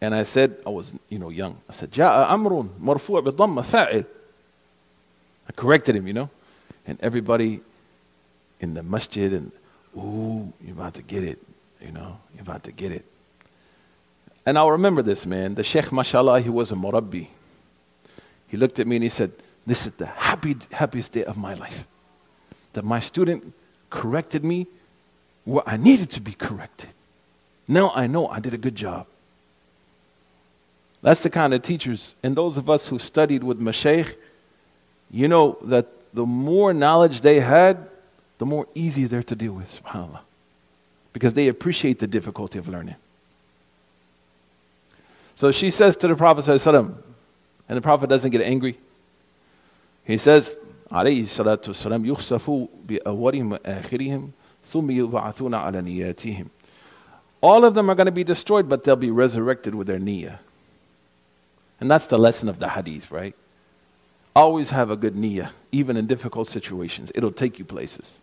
[0.00, 1.58] And I said, I was, you know, young.
[1.68, 4.06] I said, Ja'a Amrun, marfu' bi dhamma fa'il.
[5.48, 6.30] I corrected him, you know.
[6.86, 7.60] And everybody
[8.60, 9.52] in the masjid and,
[9.96, 11.38] ooh, you're about to get it.
[11.80, 13.04] You know, you're about to get it.
[14.46, 15.54] And I'll remember this, man.
[15.54, 17.28] The Sheikh, mashallah, he was a murabbi.
[18.46, 19.32] He looked at me and he said,
[19.66, 21.86] This is the happy, happiest day of my life.
[22.78, 23.54] That my student
[23.90, 24.68] corrected me
[25.44, 26.90] where I needed to be corrected.
[27.66, 29.08] Now I know I did a good job.
[31.02, 32.14] That's the kind of teachers.
[32.22, 34.14] And those of us who studied with Mashaykh,
[35.10, 37.88] you know that the more knowledge they had,
[38.38, 40.20] the more easy they're to deal with, subhanAllah.
[41.12, 42.94] Because they appreciate the difficulty of learning.
[45.34, 47.02] So she says to the Prophet, and
[47.76, 48.78] the Prophet doesn't get angry.
[50.04, 50.56] He says,
[50.91, 52.51] عليه الصلاة والسلام يخسف
[52.85, 54.31] بأولهم وآخرهم
[54.65, 56.49] ثم يبعثون على نياتهم.
[57.41, 60.39] All of them are going to be destroyed, but they'll be resurrected with their niyyah.
[61.79, 63.35] And that's the lesson of the hadith, right?
[64.35, 67.11] Always have a good niyyah, even in difficult situations.
[67.13, 68.17] It'll take you places.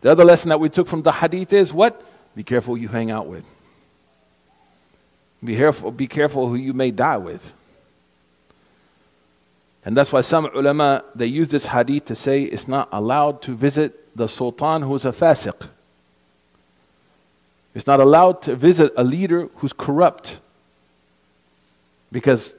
[0.00, 2.02] The other lesson that we took from the hadith is what?
[2.34, 3.44] Be careful who you hang out with.
[5.44, 7.52] Be careful, be careful who you may die with.
[9.84, 13.54] And that's why some ulama, they use this hadith to say it's not allowed to
[13.54, 15.68] visit the sultan who's a fasiq.
[17.72, 20.40] It's not allowed to visit a leader who's corrupt.
[22.10, 22.56] Because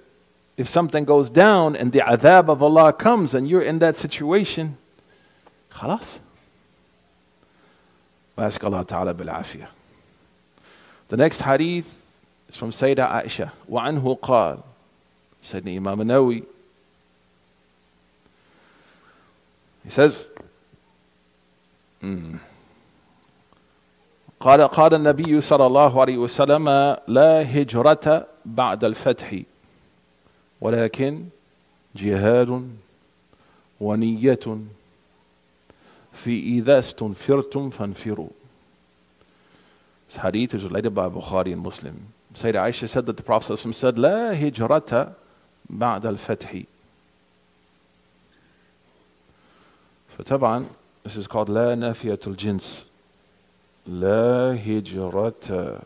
[0.55, 4.77] if something goes down and the adhab of Allah comes and you're in that situation,
[5.71, 6.19] khalas.
[8.37, 9.67] ask Allah Ta'ala bil afiyah.
[11.09, 12.01] The next hadith
[12.47, 13.51] is from Sayyidah Aisha.
[13.69, 14.63] وعنه قال
[15.43, 16.45] Sayyidina Imam Nawawi
[19.84, 20.26] He says,
[22.02, 22.38] mm.
[24.42, 26.68] قال قال النبي صلى الله عليه وسلم
[27.08, 29.34] لا هجرة بعد الفتح
[30.60, 31.24] ولكن
[31.96, 32.68] جهاد
[33.80, 34.58] ونية
[36.12, 38.28] في إذا استنفرتم فانفروا
[40.08, 42.12] This hadith is related by Bukhari and Muslim.
[42.34, 45.12] Sayyidah Aisha said that the Prophet said, لا هجرة
[45.70, 46.62] بعد الفتح
[50.17, 50.65] فطبعا
[51.03, 52.85] this is called لا نافية الجنس
[53.87, 55.81] لا هجرة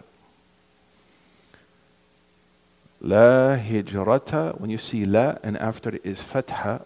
[3.02, 6.82] لا هجرة when you see لا and after it is fatha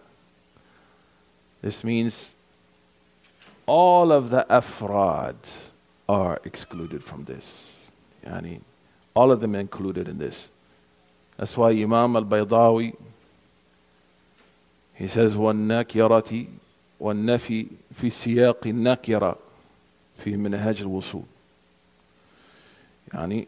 [1.62, 2.32] this means
[3.66, 5.36] all of the afrad
[6.08, 7.72] are excluded from this
[8.24, 8.60] يعني
[9.16, 10.50] All of them included in this.
[11.38, 12.94] That's why Imam al-Baydawi,
[14.92, 16.46] he says, وَالنَّكِرَةِ
[17.01, 19.35] وَالنَّفِي فِي سِيَاقِ النَّكِرَةِ
[20.23, 21.23] في منهاج الوصول
[23.13, 23.47] يعني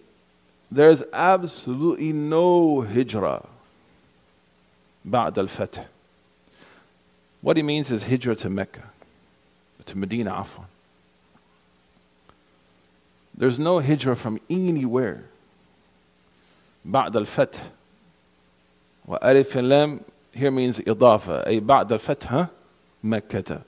[0.76, 3.46] there's absolutely no hijrah
[5.06, 5.86] بعد الفتح
[7.42, 8.90] what he means is hijrah to Mecca
[9.86, 10.64] to Medina عفوا
[13.38, 15.22] there's no hijrah from anywhere
[16.86, 17.62] بعد الفتح
[19.06, 20.00] وألف اللام
[20.36, 22.48] here means إضافة أي بعد الفتح
[23.05, 23.61] مكة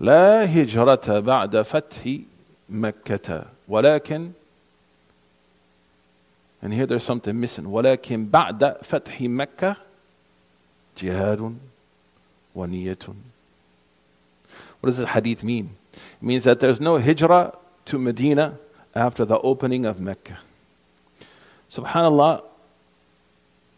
[0.00, 2.18] لا هجرة بعد فتح
[2.68, 4.32] مكة ولكن
[6.62, 9.76] and here there's something missing ولكن بعد فتح مكة
[10.98, 11.56] جهاد
[12.54, 12.98] ونية
[14.80, 15.70] What does the hadith mean?
[15.94, 17.54] It means that there's no hijrah
[17.86, 18.58] to Medina
[18.94, 20.38] after the opening of Mecca.
[21.70, 22.42] Subhanallah,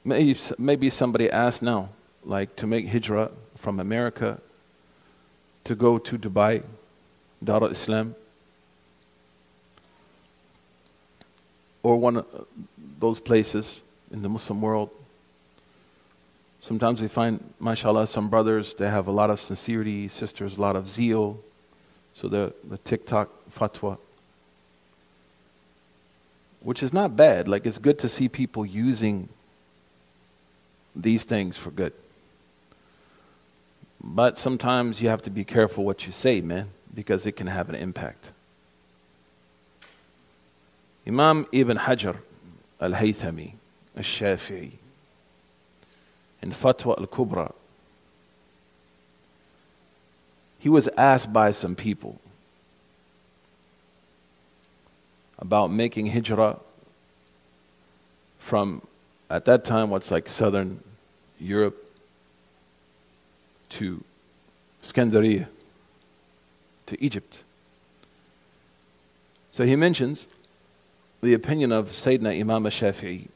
[0.04, 1.90] maybe, maybe somebody asked now,
[2.24, 3.30] like to make hijrah
[3.63, 4.41] from America
[5.63, 6.63] to go to Dubai,
[7.41, 8.13] Dar al-Islam,
[11.81, 12.25] or one of
[12.99, 14.89] those places in the Muslim world.
[16.59, 20.75] Sometimes we find, mashallah, some brothers, they have a lot of sincerity, sisters, a lot
[20.75, 21.39] of zeal.
[22.15, 23.97] So the, the TikTok fatwa,
[26.59, 27.47] which is not bad.
[27.47, 29.29] Like, it's good to see people using
[30.93, 31.93] these things for good.
[34.03, 37.69] But sometimes you have to be careful what you say, man, because it can have
[37.69, 38.31] an impact.
[41.07, 42.17] Imam Ibn Hajar
[42.81, 43.53] al Haythami
[43.95, 44.71] al Shafi'i
[46.41, 47.53] in Fatwa al Kubra,
[50.59, 52.19] he was asked by some people
[55.39, 56.57] about making hijrah
[58.39, 58.81] from,
[59.29, 60.81] at that time, what's like southern
[61.39, 61.82] Europe
[63.73, 64.03] to
[64.83, 65.47] Scandaria,
[66.85, 67.43] to Egypt.
[69.51, 70.27] So he mentions
[71.21, 73.27] the opinion of Sayyidina Imam Shafi'i,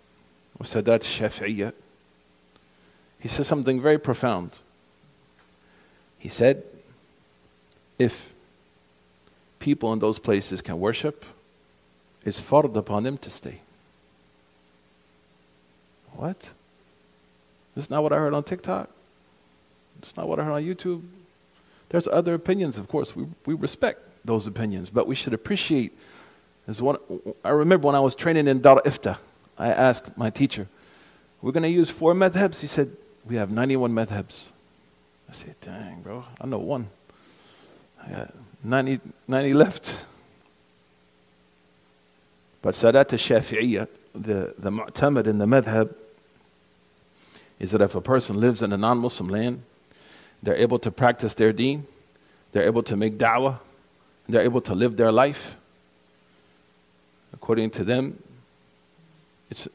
[0.59, 1.73] or Sadat Shafi'iyya.
[3.19, 4.51] He says something very profound.
[6.19, 6.63] He said,
[7.97, 8.33] if
[9.59, 11.25] people in those places can worship,
[12.25, 13.61] it's fard upon them to stay.
[16.13, 16.51] What?
[17.75, 18.89] That's not what I heard on TikTok.
[20.01, 21.03] It's not what I heard on YouTube.
[21.89, 23.15] There's other opinions, of course.
[23.15, 25.97] We, we respect those opinions, but we should appreciate.
[26.67, 26.97] As one,
[27.43, 29.17] I remember when I was training in Dar Ifta,
[29.57, 30.67] I asked my teacher,
[31.41, 32.59] We're going to use four madhabs.
[32.59, 32.91] He said,
[33.25, 34.43] We have 91 madhabs.
[35.29, 36.89] I said, Dang, bro, I know one.
[38.05, 38.33] I got
[38.63, 40.05] 90, 90 left.
[42.61, 45.93] But Sadat al Shafi'iyya, the, the mu'tamad in the madhab,
[47.59, 49.63] is that if a person lives in a non Muslim land,
[50.43, 51.85] they're able to practice their deen.
[52.51, 53.59] They're able to make da'wah.
[54.29, 55.55] They're able to live their life.
[57.33, 58.21] According to them,
[59.49, 59.67] it's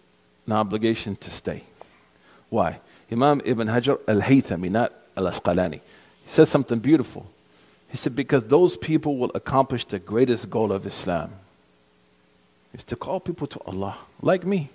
[0.47, 1.65] an obligation to stay.
[2.51, 2.81] Why?
[3.11, 5.81] Imam Ibn Hajar al Haythami, not al Asqalani,
[6.25, 7.27] he says something beautiful.
[7.89, 11.33] He said, because those people will accomplish the greatest goal of Islam
[12.73, 14.71] is to call people to Allah, like me.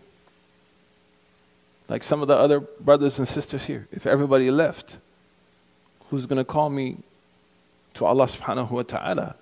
[1.89, 3.87] Like some of the other brothers and sisters here.
[3.91, 4.97] If everybody left,
[6.09, 6.97] who's going to call me
[7.95, 9.35] to Allah subhanahu wa ta'ala.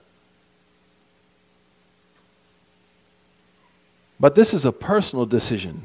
[4.19, 5.84] But this is a personal decision,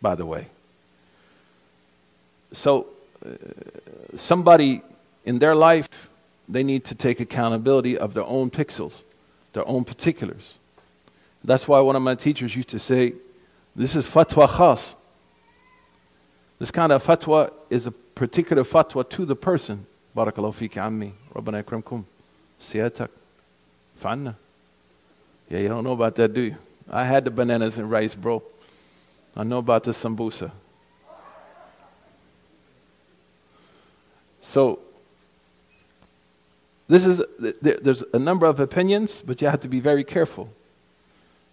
[0.00, 0.46] by the way.
[2.52, 2.86] So,
[3.24, 3.32] uh,
[4.16, 4.82] somebody
[5.24, 5.88] in their life,
[6.48, 9.02] they need to take accountability of their own pixels,
[9.52, 10.58] their own particulars.
[11.44, 13.12] That's why one of my teachers used to say,
[13.76, 14.94] This is fatwa khas.
[16.58, 19.86] This kind of fatwa is a particular fatwa to the person.
[20.14, 21.12] Barakallahu fiki ammi.
[21.34, 22.04] Rabbana akramkum.
[22.60, 23.08] Siyatak.
[23.96, 24.36] Fanna.
[25.48, 26.56] Yeah, you don't know about that, do you?
[26.90, 28.42] I had the bananas and rice, bro.
[29.36, 30.50] I know about the sambusa.
[34.40, 34.80] So,
[36.88, 37.22] this is,
[37.60, 40.48] there's a number of opinions, but you have to be very careful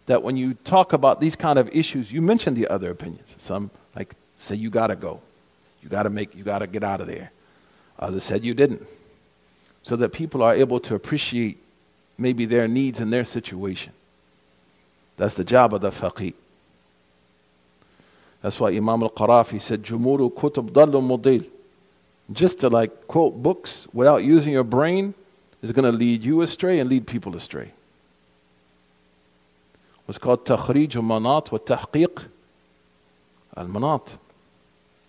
[0.05, 3.35] that when you talk about these kind of issues, you mention the other opinions.
[3.37, 5.19] Some like say you gotta go.
[5.85, 7.31] You got to make, you got to get out of there.
[7.99, 8.81] Others said you didn't.
[9.83, 11.59] So that people are able to appreciate
[12.17, 13.93] maybe their needs and their situation.
[15.15, 16.33] That's the job of the faqih.
[18.41, 21.47] That's why Imam al-Qarafi said, Jumuru kutub dallu mudil.
[22.33, 25.13] Just to like quote books without using your brain
[25.61, 27.71] is going to lead you astray and lead people astray.
[30.07, 32.23] What's called takhrij al-manat wa tahqiq
[33.55, 34.17] al-manat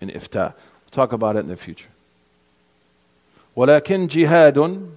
[0.00, 0.54] in iftah
[0.95, 1.89] We'll talk about it in the future.
[3.55, 4.89] ولكن جهاد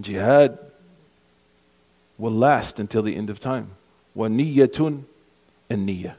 [0.00, 0.58] jihad
[2.18, 3.70] will last until the end of time.
[4.16, 5.04] وَنِيَّةٌ
[5.70, 6.14] and niyyah.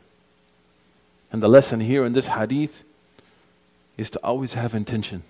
[1.31, 2.83] And the lesson here in this hadith
[3.97, 5.23] is to always have intention.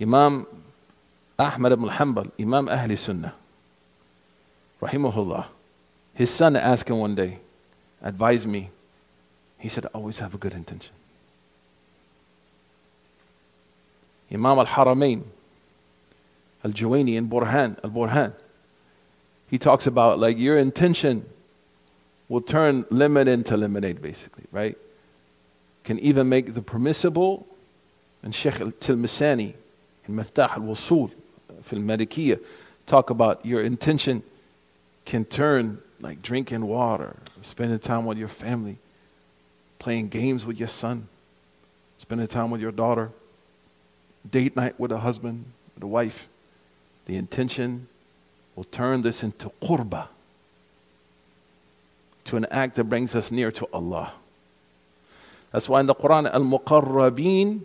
[0.00, 0.46] Imam
[1.38, 3.34] Ahmad ibn Hanbal, Imam Ahli Sunnah,
[4.80, 5.46] rahimahullah,
[6.14, 7.38] his son asked him one day,
[8.02, 8.70] advise me.
[9.58, 10.92] He said, always have a good intention.
[14.31, 15.23] Imam al-Haramain,
[16.63, 18.33] al-Juwayni in Burhan, al-Burhan,
[19.49, 21.25] he talks about like your intention
[22.29, 24.77] will turn limit into lemonade, basically, right?
[25.83, 27.45] Can even make the permissible.
[28.23, 29.53] And Sheikh al Tilmisani
[30.07, 31.11] in Miftah al-Wusul,
[31.63, 32.39] fil Malikiyah,
[32.85, 34.23] talk about your intention
[35.05, 38.77] can turn like drinking water, spending time with your family,
[39.79, 41.07] playing games with your son,
[41.99, 43.11] spending time with your daughter,
[44.29, 45.45] date night with a husband,
[45.75, 46.27] with a wife.
[47.05, 47.87] The intention
[48.55, 50.07] will turn this into qurba,
[52.25, 54.13] to an act that brings us near to Allah.
[55.51, 57.61] That's why in the Quran, al muqarrabeen,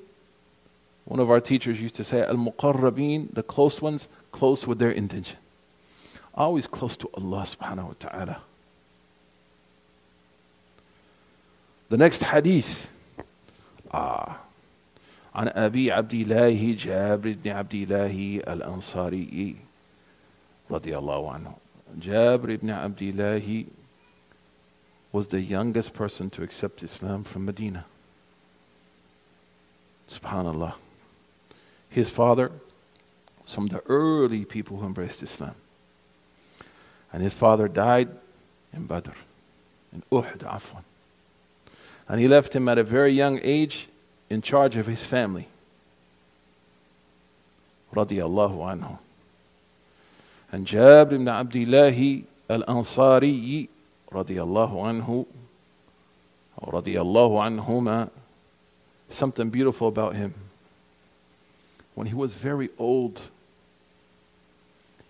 [1.04, 4.90] one of our teachers used to say, al muqarrabeen, the close ones, close with their
[4.90, 5.38] intention.
[6.34, 8.42] Always close to Allah subhanahu wa ta'ala.
[11.88, 12.88] The next hadith.
[13.92, 14.40] Ah.
[15.35, 19.55] عن أبي عبد الله جابر بن عبد الله الأنصاري
[20.71, 21.53] رضي الله عنه
[21.99, 23.65] جابر بن عبد الله
[25.11, 27.85] was the youngest person to accept Islam from Medina.
[30.11, 30.73] Subhanallah.
[31.87, 32.51] His father,
[33.45, 35.53] some of the early people who embraced Islam.
[37.13, 38.09] And his father died
[38.73, 39.11] in Badr,
[39.93, 40.83] in Uhud, Afwan.
[42.09, 43.87] And he left him at a very young age
[44.29, 45.47] in charge of his family.
[47.93, 48.97] Radiallahu anhu.
[50.51, 51.91] And Jabir ibn Abdullah
[52.49, 53.67] al-Ansari
[54.13, 55.25] رضي الله عنه
[56.57, 58.09] or رضي الله عنهما
[59.09, 60.33] something beautiful about him
[61.95, 63.21] when he was very old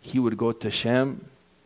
[0.02, 1.26] he would go to Sham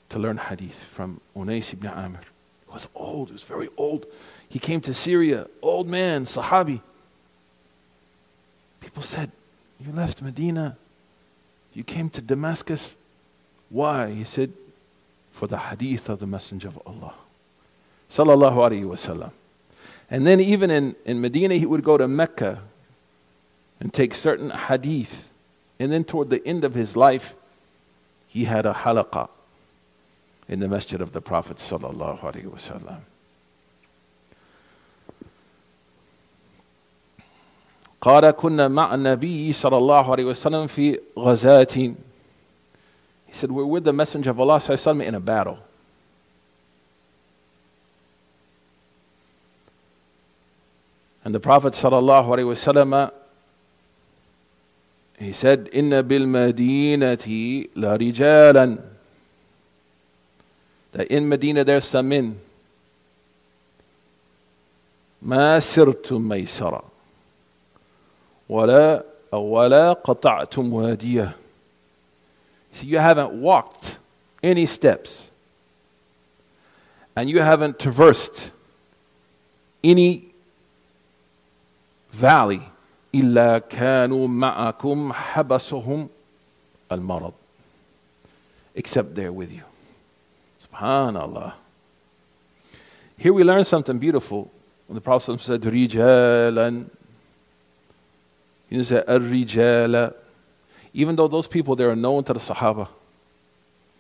[0.10, 2.20] to learn hadith from Unais ibn Amr
[2.66, 4.06] he was old he was very old
[4.50, 6.82] he came to Syria old man sahabi
[8.83, 9.31] people said
[9.81, 10.77] you left Medina
[11.75, 12.97] you came to Damascus
[13.71, 14.53] why he said
[15.33, 17.15] for the hadith of the Messenger of Allah.
[18.11, 19.33] Sallallahu Alaihi Wasallam.
[20.11, 22.61] And then even in, in Medina, he would go to Mecca
[23.81, 25.31] and take certain hadith.
[25.79, 27.35] And then toward the end of his life,
[28.29, 29.31] he had a halaqah
[30.49, 33.01] in the masjid of the Prophet Sallallahu Alaihi Wasallam.
[38.03, 41.95] قال كنا مع النبي صلى الله عليه وسلم في غزاة
[43.33, 45.59] he said, We're with the Messenger of Allah وسلم, in a battle.
[51.25, 53.11] And the Prophet وسلم,
[55.19, 55.71] he said,
[56.27, 58.83] madinati la rijalan.
[60.93, 62.39] That in Medina there's some men.
[65.23, 66.92] ما سرتم ميسرا
[68.50, 71.36] ولا ولا قطعتم واديه
[72.74, 73.98] so you haven't walked
[74.44, 75.24] any steps
[77.16, 78.52] and you haven't traversed
[79.84, 80.24] any
[82.14, 82.62] valley
[83.16, 86.10] إلا كانوا معكم حبسهم
[86.92, 87.34] المرض
[88.76, 89.64] except they're with you
[90.64, 91.54] subhanallah
[93.18, 94.52] here we learn something beautiful
[94.88, 96.86] when the prophet said رجالا
[98.73, 100.15] you didn't say Ar-Rijala.
[100.95, 102.89] Even though those people, they are known to the Sahaba.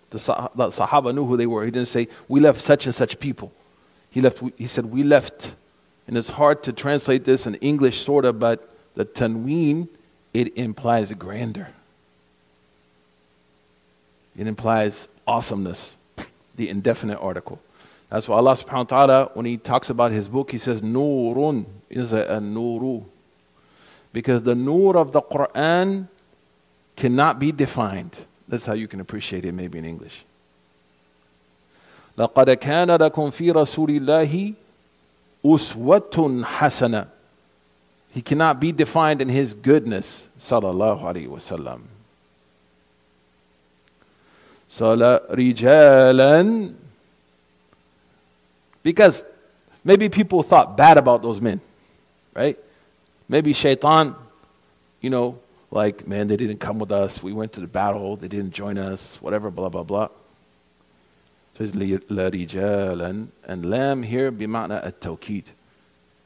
[0.08, 1.62] The, sah- the Sahaba knew who they were.
[1.66, 3.52] He didn't say, we left such and such people.
[4.08, 5.54] He, left, he said, we left.
[6.06, 9.88] And it's hard to translate this in English, sort of, but the tanween,
[10.32, 11.68] it implies grandeur.
[14.38, 15.98] It implies awesomeness,
[16.56, 17.60] the indefinite article.
[18.08, 21.66] That's why Allah subhanahu wa ta'ala, when he talks about his book, he says, Nurun
[21.90, 23.04] is a nuru
[24.13, 26.07] Because the nur of the Quran
[26.95, 28.17] cannot be defined.
[28.47, 30.23] That's how you can appreciate it maybe in English.
[32.17, 34.53] لقد كان لكم في رسول الله
[35.45, 37.07] أسوة حسنة.
[38.13, 40.25] He cannot be defined in his goodness.
[40.39, 41.81] صلى الله عليه وسلم.
[44.69, 46.73] صلى رجالا
[48.83, 49.23] Because
[49.83, 51.59] maybe people thought bad about those men,
[52.33, 52.57] right?
[53.29, 54.15] Maybe shaitan,
[55.01, 57.21] you know, like, man, they didn't come with us.
[57.21, 58.15] We went to the battle.
[58.15, 60.07] They didn't join us, whatever, blah, blah, blah.
[61.57, 63.27] So it's la rijalan.
[63.43, 65.43] And lam here بمعنى التوكيد.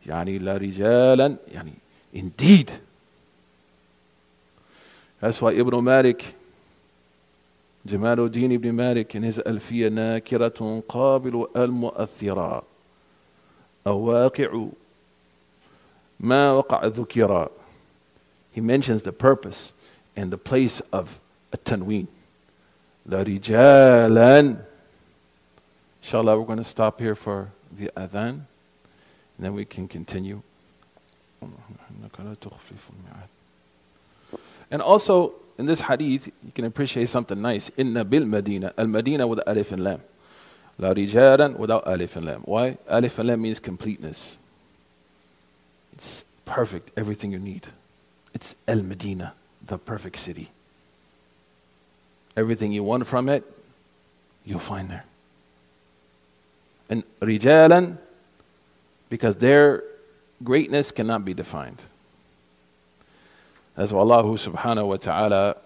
[0.06, 1.74] يعني لا رجالا يعني
[2.14, 2.72] indeed.
[5.22, 6.36] That's why Ibn Malik,
[7.86, 12.64] جمال الدين ibn Malik in his ألفية ناكرة قابل المؤثرة
[13.88, 14.28] أو
[16.21, 16.27] he
[18.61, 19.73] mentions the purpose
[20.17, 21.21] and the place of
[21.53, 22.09] a tanween.
[23.07, 24.59] La rijalan.
[26.03, 28.47] Inshallah, we're going to stop here for the adhan, and
[29.39, 30.43] then we can continue.
[34.71, 37.71] And also, in this hadith, you can appreciate something nice.
[37.77, 40.01] Inna bil Medina, al Medina with alif and lam.
[40.79, 42.43] La rijalan without alif and lam.
[42.45, 42.79] Why?
[42.89, 44.37] Alif and lam means completeness.
[45.96, 47.68] It's perfect, everything you need.
[48.34, 49.34] It's El Medina,
[49.66, 50.52] the perfect city.
[52.36, 53.44] Everything you want from it,
[54.46, 55.06] you'll find there.
[56.90, 57.98] And Rijalan,
[59.10, 59.84] because their
[60.44, 61.82] greatness cannot be defined.
[63.78, 65.58] As Allah subhanahu wa ta'ala,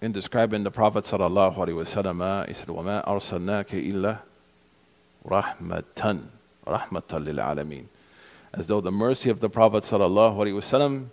[0.00, 4.18] in describing the Prophet sallallahu alaihi wasallam, he said, وَمَا أَرْسَلْنَاكَ إِلَّا
[5.26, 6.22] رَحْمَةً
[6.66, 7.84] رَحْمَةً لِلْعَالَمِينَ
[8.52, 11.06] As though the mercy of the Prophet sallallahu alaihi wasallam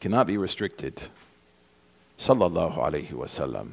[0.00, 1.00] cannot be restricted.
[2.18, 3.72] Sallallahu alayhi wasallam.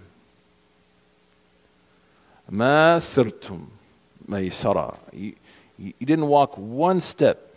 [2.49, 3.67] Ma sirtum
[4.27, 4.97] maysara.
[5.13, 7.53] You didn't walk one step.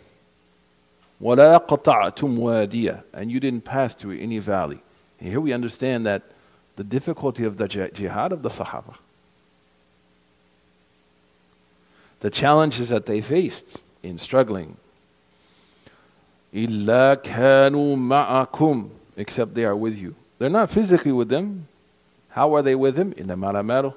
[1.21, 3.03] ولا قطعتم واديا.
[3.13, 4.79] And you didn't pass through any valley.
[5.19, 6.23] And here we understand that
[6.75, 8.95] the difficulty of the jihad of the Sahaba.
[12.21, 14.77] The challenges that they faced in struggling
[16.53, 20.15] إِلَّا كَانُوا مَعَكُمْ Except they are with you.
[20.37, 21.67] They're not physically with them.
[22.29, 23.13] How are they with him?
[23.13, 23.93] إِنَّمَا الْأَعْمَالُ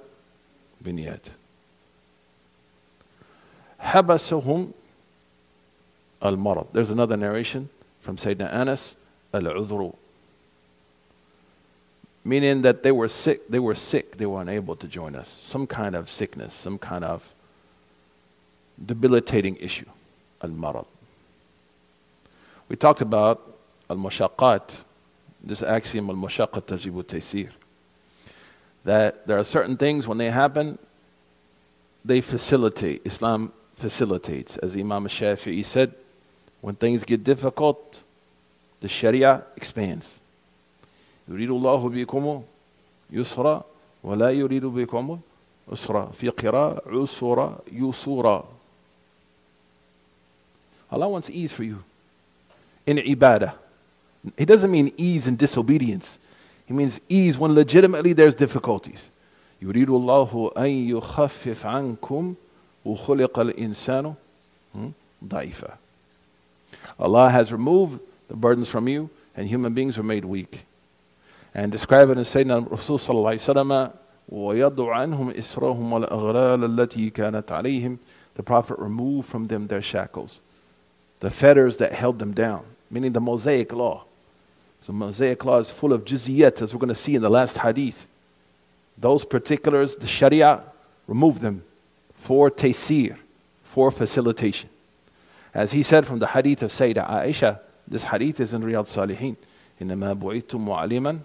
[0.85, 1.31] بِنِيَّاتٍ
[3.83, 4.73] حبسهم
[6.23, 6.73] المرض.
[6.73, 7.69] There's another narration
[8.01, 8.95] from Sayyidina Anas,
[9.35, 9.95] al-udhru.
[12.25, 15.29] Meaning that they were sick, they were sick, they were unable to join us.
[15.29, 17.33] Some kind of sickness, some kind of
[18.85, 19.87] debilitating issue.
[20.41, 20.87] Al-marad.
[22.69, 23.57] We talked about
[23.91, 24.83] al-mushaqqat,
[25.43, 27.51] this axiom al-mushaqqat tajibu taysir.
[28.85, 30.79] That there are certain things when they happen,
[32.05, 33.03] they facilitate.
[33.05, 34.57] Islam facilitates.
[34.57, 35.95] As Imam Shafi'i said,
[36.61, 38.03] when things get difficult,
[38.81, 40.21] the Sharia expands.
[41.29, 42.43] يريد الله بكم
[43.11, 43.65] يسرا
[44.03, 45.21] ولا يريد بكم
[45.73, 48.47] أسرا في قراءة عسرا يسورا
[50.91, 51.85] Allah wants ease for you
[52.87, 53.55] in ibadah.
[54.37, 56.19] He doesn't mean ease in disobedience.
[56.67, 59.09] He means ease when legitimately there's difficulties.
[59.63, 62.35] يريد الله أن يخفف عنكم
[62.85, 64.15] وخلق الإنسان
[65.25, 65.77] ضعيفا.
[66.99, 70.65] Allah has removed the burdens from you and human beings are made weak.
[71.55, 73.93] And describe it in Sayyidina Rasul sallallahu alayhi wa sallam
[74.33, 77.99] ويضع عنهم إسرهم والأغلال التي كانت عليهم
[78.35, 80.41] The Prophet removed from them their shackles,
[81.21, 84.05] the fetters that held them down meaning the Mosaic law.
[84.87, 87.59] So Mosaic law is full of jiziyat, as we're going to see in the last
[87.59, 88.07] hadith.
[88.99, 90.63] Those particulars, the Sharia,
[91.07, 91.65] remove them
[92.15, 93.17] for taysir,
[93.65, 94.69] for facilitation.
[95.55, 99.37] As he said from the hadith of Sayyidah Aisha, this hadith is in Riyadh Salihin.
[99.81, 101.19] إنما بعثت معلما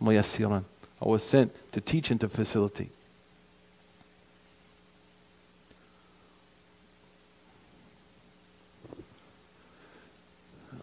[0.00, 0.62] ميسرا.
[1.00, 2.90] I was sent to teach and to facilitate.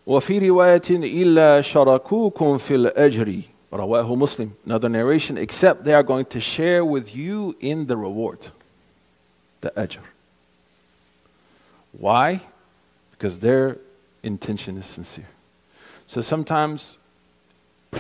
[0.09, 3.41] وفي رواية إلا شركوكم في الأجر
[3.73, 4.55] رواه Muslim.
[4.65, 8.39] Another narration, except they are going to share with you in the reward,
[9.61, 9.99] the ajr.
[11.97, 12.41] Why?
[13.11, 13.77] Because their
[14.23, 15.27] intention is sincere.
[16.07, 16.97] So sometimes,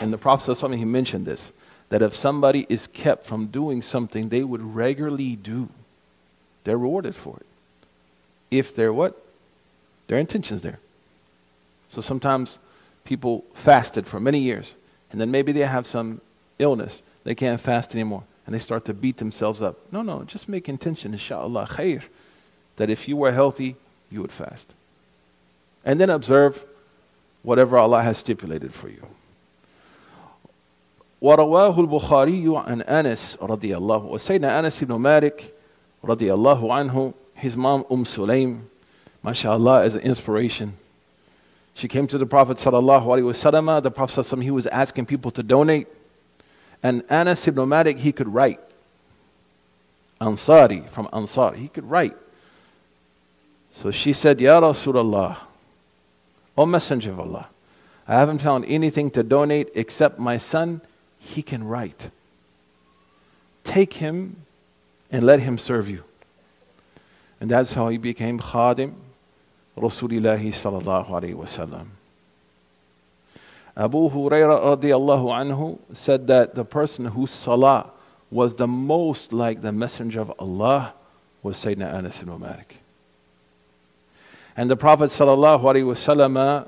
[0.01, 1.51] in the Prophet he mentioned this,
[1.89, 5.69] that if somebody is kept from doing something they would regularly do,
[6.63, 7.45] they're rewarded for it.
[8.51, 9.21] If they're what?
[10.07, 10.79] Their intention's there.
[11.89, 12.59] So sometimes
[13.03, 14.75] people fasted for many years,
[15.11, 16.21] and then maybe they have some
[16.59, 17.01] illness.
[17.23, 19.77] They can't fast anymore, and they start to beat themselves up.
[19.91, 22.03] No, no, just make intention, inshallah, khair,
[22.77, 23.75] that if you were healthy,
[24.11, 24.73] you would fast.
[25.83, 26.65] And then observe
[27.43, 29.07] whatever Allah has stipulated for you.
[31.21, 35.53] ورواه البخاري عن أنس رضي الله وسيدنا أنس بن مالك
[36.03, 38.61] رضي الله عنه his mom, Umm Sulaim,
[39.21, 40.77] mashallah, is an inspiration.
[41.80, 43.82] she came to the Prophet sallallahu alaihi wasallam.
[43.82, 45.88] The Prophet sallallahu he was asking people to donate,
[46.82, 48.60] and Anas ibn Malik he could write.
[50.20, 52.14] Ansari from Ansar, he could write.
[53.72, 55.38] So she said, Ya Rasulullah,
[56.58, 57.48] O Messenger of Allah,
[58.06, 60.82] I haven't found anything to donate except my son.
[61.18, 62.10] He can write.
[63.64, 64.44] Take him
[65.10, 66.04] and let him serve you.
[67.40, 68.96] And that's how he became Khadim
[69.80, 71.86] Rasulillahi sallallahu alayhi wasallam.
[73.76, 77.90] Abu Huraira radiallahu anhu said that the person whose salah
[78.30, 80.92] was the most like the Messenger of Allah
[81.42, 82.76] was Sayyidina Anas ibn Malik.
[84.56, 86.64] And the Prophet sallallahu alayhi wasallam, uh,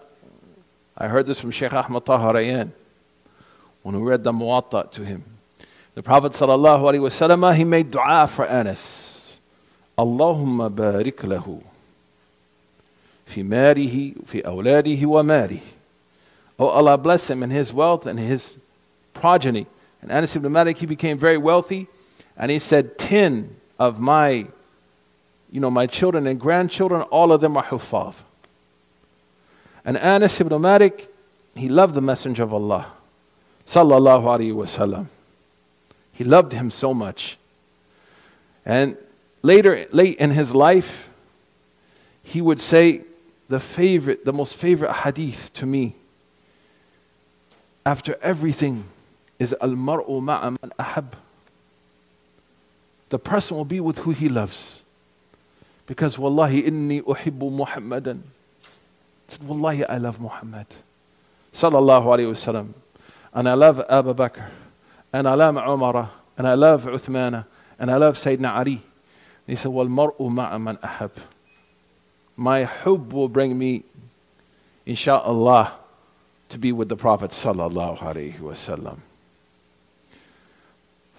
[0.96, 2.70] I heard this from Sheikh Ahmad Taharayan
[3.82, 5.24] when we read the Muwatta to him.
[5.94, 9.36] The Prophet sallallahu alayhi wasallam, uh, he made dua for Anas.
[9.98, 11.62] Allahumma barik lahu.
[13.34, 15.60] في ماله في أولاده وماله
[16.58, 18.56] Oh Allah bless him and his wealth and his
[19.14, 19.66] progeny.
[20.00, 21.88] And Anas ibn Malik, he became very wealthy
[22.36, 24.46] and he said, 10 of my,
[25.50, 28.14] you know, my children and grandchildren, all of them are Huffaz.
[29.84, 31.12] And Anas ibn Malik,
[31.56, 32.86] he loved the Messenger of Allah,
[33.66, 35.06] sallallahu alaihi wasallam.
[36.12, 37.38] He loved him so much.
[38.64, 38.96] And
[39.42, 41.08] later, late in his life,
[42.22, 43.02] he would say,
[43.48, 45.94] the favorite, the most favorite hadith to me
[47.84, 48.84] after everything
[49.38, 51.16] is al mar'u ma'a man ahab.
[53.08, 54.82] The person will be with who he loves.
[55.86, 58.22] Because wallahi inni uhibbu Muhammadan.
[59.28, 60.66] Said, wallahi I love Muhammad.
[61.52, 62.72] Sallallahu alayhi wasallam.
[63.34, 64.48] And I love Abu Bakr.
[65.12, 66.10] And I love Umar.
[66.38, 67.44] And I love Uthmana.
[67.78, 68.74] And I love Sayyidina Ali.
[68.74, 68.80] And
[69.46, 71.12] he said, wal mar'u ma'a ahab
[72.35, 73.83] my hub will bring me,
[74.85, 75.71] insha'Allah,
[76.49, 78.99] to be with the Prophet sallallahu alaihi wasallam.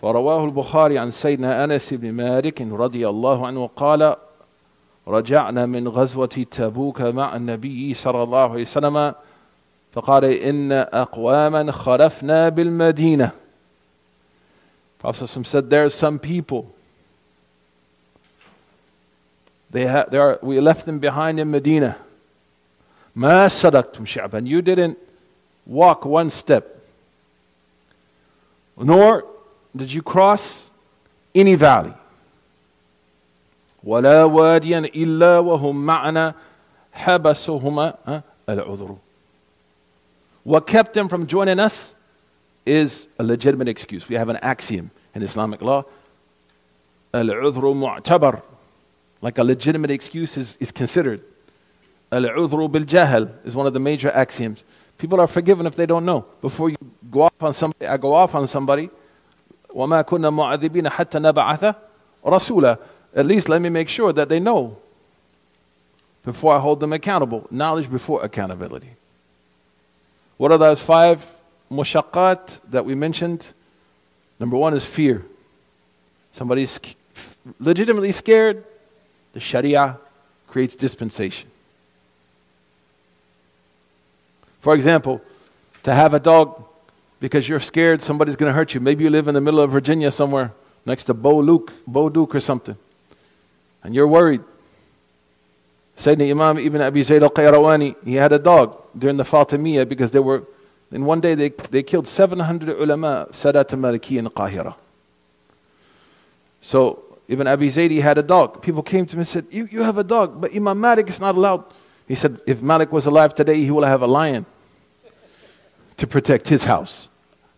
[0.02, 4.16] فرواه البخاري عن سيدنا أنس بن مالك رضي الله عنه قال
[5.08, 9.14] رجعنا من غزوة تبوك مع النبي صلى الله عليه وسلم
[9.92, 13.30] فقال إن أقواما خلفنا بالمدينة
[15.00, 16.74] Prophet said there are some people
[19.72, 21.96] They, ha- they are, we left them behind in Medina.
[23.16, 24.46] ما سرقتم شعبا.
[24.46, 24.98] You didn't
[25.66, 26.80] walk one step.
[28.78, 29.24] Nor
[29.76, 30.70] did you cross
[31.34, 31.94] any valley.
[33.84, 36.34] ولا واديا إلا وهم معنا
[36.92, 38.96] حبسهما العذر.
[40.44, 41.94] What kept them from joining us
[42.64, 44.08] is a legitimate excuse.
[44.08, 45.84] We have an axiom in Islamic law.
[47.14, 48.40] العذر معتبر
[49.22, 51.22] like a legitimate excuse is, is considered.
[52.10, 54.64] Al-udhru bil-jahal is one of the major axioms.
[54.96, 56.24] People are forgiven if they don't know.
[56.40, 56.76] Before you
[57.10, 58.90] go off on somebody, I go off on somebody,
[59.70, 61.76] وَمَا كُنَّا مُعَذِّبِينَ حَتَّى نَبَعَثَ
[62.24, 62.78] رَسُولًا
[63.14, 64.78] At least let me make sure that they know
[66.24, 67.46] before I hold them accountable.
[67.50, 68.90] Knowledge before accountability.
[70.36, 71.26] What are those five
[71.70, 73.48] mushaqqat that we mentioned?
[74.40, 75.24] Number one is fear.
[76.32, 76.78] Somebody's
[77.58, 78.64] legitimately scared,
[79.33, 79.97] the Sharia
[80.47, 81.49] creates dispensation.
[84.61, 85.21] For example,
[85.83, 86.63] to have a dog
[87.19, 88.79] because you're scared somebody's going to hurt you.
[88.79, 90.51] Maybe you live in the middle of Virginia somewhere
[90.85, 92.77] next to Bo Luke, Bo Duke or something,
[93.83, 94.41] and you're worried.
[95.97, 100.19] Sayyidina Imam Ibn Abi Zayd al-Qayrawani, he had a dog during the Fatimiyya because they
[100.19, 100.43] were,
[100.91, 104.75] in one day they, they killed 700 ulama, Sadat al-Maliki in Qahira.
[106.61, 108.61] So Ibn Abi Zaidi had a dog.
[108.61, 111.19] People came to him and said, you, you have a dog, but Imam Malik is
[111.19, 111.63] not allowed.
[112.07, 114.45] He said, If Malik was alive today, he will have a lion
[115.97, 117.07] to protect his house.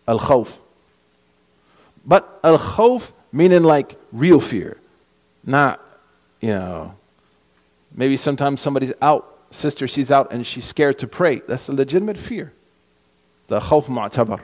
[0.06, 0.52] Al khawf.
[2.04, 4.78] But al khawf meaning like real fear,
[5.44, 5.80] not,
[6.40, 6.94] you know,
[7.92, 11.42] maybe sometimes somebody's out, sister, she's out and she's scared to pray.
[11.48, 12.52] That's a legitimate fear.
[13.48, 14.42] The khawf mu'tabar.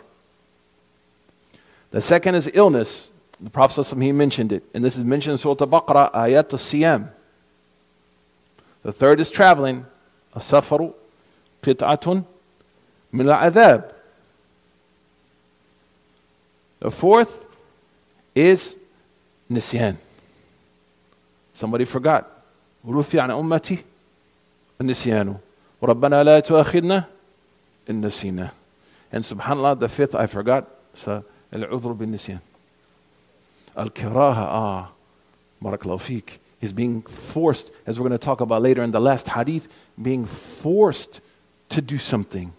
[1.92, 3.10] The second is illness.
[3.41, 7.09] The Prophet he mentioned it, and this is mentioned in Surah Al-Baqarah, ayat al-siyam.
[8.83, 9.85] The third is traveling,
[10.35, 10.93] السفر
[11.63, 12.23] قطعة
[13.13, 13.91] من العذاب.
[16.79, 17.43] The fourth
[18.35, 18.75] is
[19.49, 19.97] nisyan.
[21.53, 22.25] Somebody forgot.
[22.87, 23.83] رفع عن أمتي
[24.81, 25.37] النسيان
[25.81, 27.03] وربنا لا تؤاخذنا
[27.89, 28.51] إن نسينا.
[29.11, 30.67] And subhanAllah, the fifth I forgot.
[30.93, 32.39] So, العذر بالنسيان.
[33.76, 34.90] Al-kiraha, ah,
[35.62, 36.22] barakallahu.
[36.60, 39.68] He's being forced, as we're going to talk about later in the last hadith,
[40.00, 41.20] being forced
[41.70, 42.52] to do something.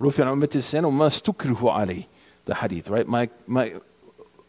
[0.00, 2.06] The
[2.54, 3.06] hadith, right?
[3.06, 3.74] My, my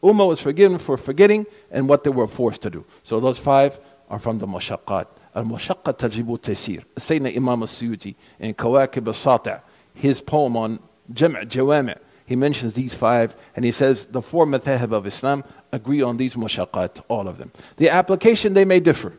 [0.03, 2.85] ummah was forgiven for forgetting and what they were forced to do.
[3.03, 3.79] So those five
[4.09, 5.07] are from the mushaqqat.
[5.35, 6.83] Al-Mushaqqa Tajibu Taysir.
[6.95, 9.61] Sayyidina Imam al-Suyuti in Kawakib al-Sati'
[9.93, 10.79] his poem on
[11.13, 16.01] Jam' Jawami' he mentions these five and he says the four madhahib of Islam agree
[16.01, 17.51] on these mushaqqat, all of them.
[17.77, 19.13] The application, they may differ.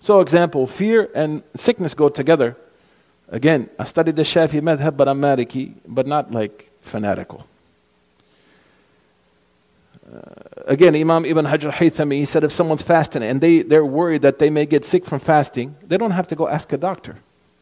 [0.00, 2.56] So, example, fear and sickness go together.
[3.28, 7.46] Again, I studied the Shafi madhab, but I'm Maliki, but not like fanatical.
[10.12, 10.18] Uh,
[10.66, 14.40] again, Imam Ibn Hajar Haythami, he said if someone's fasting and they, they're worried that
[14.40, 17.18] they may get sick from fasting, they don't have to go ask a doctor.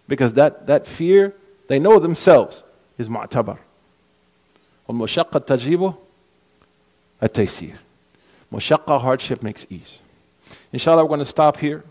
[0.08, 1.34] Because that, that fear,
[1.68, 2.64] they know themselves,
[3.00, 3.58] is mu'tabar.
[4.88, 5.96] وَالْمُشَقَّةَ تَجْرِبُ
[7.22, 7.76] التَّيْسِيرُ
[8.52, 10.00] Mushaqqa, hardship makes ease.
[10.72, 11.84] Inshallah, we're going to stop here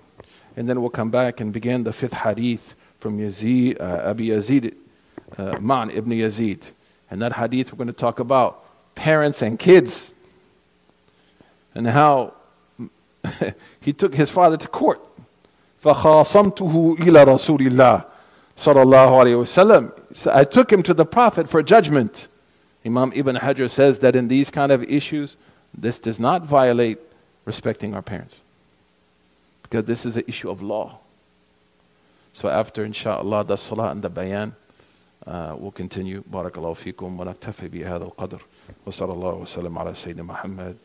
[0.56, 4.76] and then we'll come back and begin the fifth hadith from Yazid, uh, Abi Yazid,
[5.38, 6.72] uh, Ma'n ibn Yazid.
[7.10, 8.64] And that hadith we're going to talk about
[8.96, 10.14] parents and kids
[11.74, 12.34] and how
[13.80, 15.02] he took his father to court.
[15.84, 18.06] فَخَاصَمْتُهُ إِلَى رَسُولِ اللَّهِ
[18.59, 19.93] sallallahu alayhi wasallam.
[20.17, 22.29] So I took him to the Prophet for judgment.
[22.85, 25.37] Imam Ibn Hajar says that in these kind of issues,
[25.73, 26.99] this does not violate
[27.45, 28.41] respecting our parents.
[29.63, 30.99] Because this is an issue of law.
[32.33, 34.55] So after, inshallah, the salah and the bayan,
[35.27, 36.23] uh, we'll continue.
[36.23, 38.41] Barakallahu fikum wa naktafi bi hadha al-qadr.
[38.85, 40.79] Wa sallallahu wa sallam ala Sayyidina Muhammad.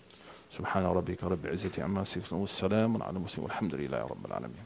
[0.58, 4.66] سبحان ربك رب العزة عما يصفون والسلام على المرسلين والحمد لله رب العالمين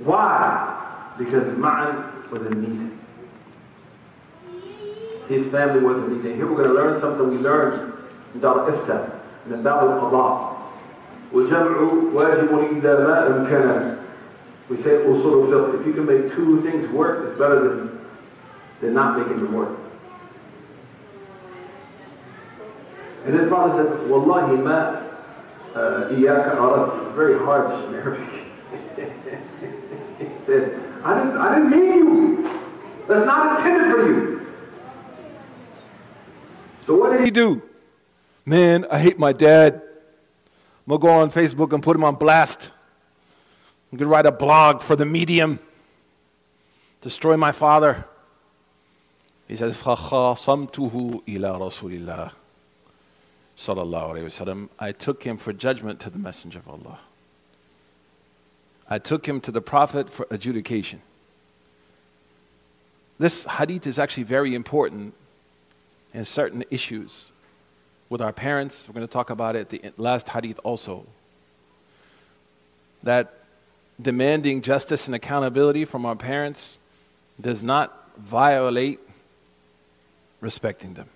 [0.00, 1.10] Why?
[1.18, 2.98] Because Ma'an was a meeting.
[5.28, 6.36] His family was a meeting.
[6.36, 7.74] Here we're going to learn something we learned
[8.34, 10.54] in Dar Ifta, in the Bab al-Qadha.
[11.32, 13.98] وجمع واجب إذا ما أمكن.
[14.70, 15.80] We say usul fiqh.
[15.80, 18.00] If you can make two things work, it's better than,
[18.80, 19.78] than not making them work.
[23.26, 25.02] And his father said, Wallahi ma
[25.74, 27.06] iyaka arat.
[27.06, 28.41] It's very harsh in Arabic.
[31.02, 32.50] he said, I didn't, I didn't mean you.
[33.08, 34.46] That's not intended for you.
[36.86, 37.62] So what did he he do?
[38.46, 39.74] Man, I hate my dad.
[39.74, 42.72] I'm going to go on Facebook and put him on blast.
[43.92, 45.58] I'm going to write a blog for the medium.
[47.02, 48.06] Destroy my father.
[49.46, 52.30] He says, فَخَاصَمْتُهُ إِلَى رَسُولِ اللَّهِ
[53.56, 54.68] Sallallahu alayhi wasallam.
[54.78, 57.00] I took him for judgment to the Messenger of Allah.
[58.93, 61.01] I took him to the Prophet for adjudication.
[63.17, 65.15] This hadith is actually very important
[66.13, 67.31] in certain issues
[68.07, 68.87] with our parents.
[68.87, 71.07] We're going to talk about it, the last hadith also.
[73.01, 73.33] That
[73.99, 76.77] demanding justice and accountability from our parents
[77.41, 78.99] does not violate
[80.39, 81.09] respecting them.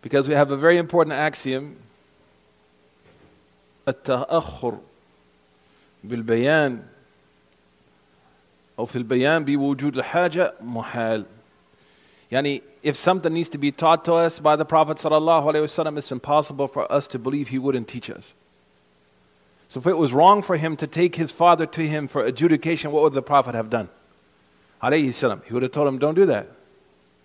[0.00, 1.76] Because we have a very important axiom
[3.87, 4.77] التأخر
[6.03, 6.83] بالبيان
[8.79, 11.25] أو في البيان بوجود الحاجة محال
[12.29, 16.67] Yani, if something needs to be taught to us by the Prophet ﷺ, it's impossible
[16.67, 18.33] for us to believe he wouldn't teach us.
[19.69, 22.91] So if it was wrong for him to take his father to him for adjudication,
[22.91, 23.87] what would the Prophet have done?
[24.83, 26.47] Alayhi He would have told him, don't do that.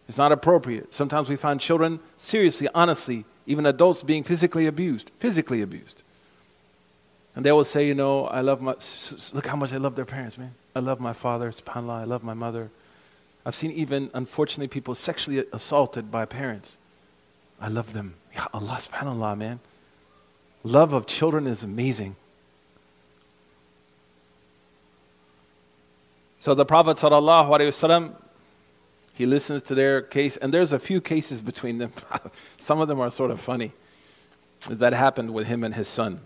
[0.08, 0.94] It's not appropriate.
[0.94, 6.02] Sometimes we find children, seriously, honestly, even adults being physically abused, physically abused.
[7.37, 8.73] And they will say, you know, I love my,
[9.31, 10.55] look how much I love their parents, man.
[10.75, 12.71] I love my father, subhanAllah, I love my mother.
[13.45, 16.77] I've seen even, unfortunately, people sexually assaulted by parents.
[17.61, 18.15] I love them.
[18.35, 19.59] Ya Allah, subhanAllah, man.
[20.63, 22.15] Love of children is amazing.
[26.39, 28.15] So the Prophet wasallam,
[29.13, 31.91] he listens to their case, and there's a few cases between them.
[32.57, 33.73] Some of them are sort of funny.
[34.67, 36.21] That happened with him and his son.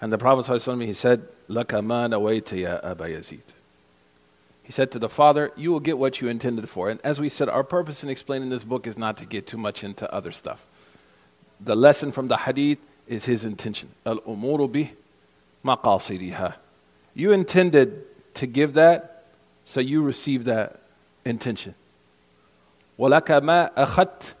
[0.00, 3.40] And the Prophet sallallahu alaihi wasallam, he said, "Laka ma nawaita ya Aba Yazid."
[4.66, 6.90] He said to the father, You will get what you intended for.
[6.90, 9.58] And as we said, our purpose in explaining this book is not to get too
[9.58, 10.66] much into other stuff.
[11.60, 13.90] The lesson from the hadith is his intention.
[14.04, 14.90] Al umuru bih
[15.64, 16.54] maqasidiha.
[17.14, 18.02] You intended
[18.34, 19.26] to give that,
[19.64, 20.80] so you receive that
[21.24, 21.76] intention.
[22.98, 24.32] وَلَكَ مَا أَخَدْتَ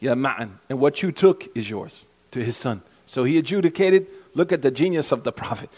[0.00, 2.80] يَا مَعًا And what you took is yours to his son.
[3.06, 4.06] So he adjudicated.
[4.33, 5.69] Look at the genius of the Prophet.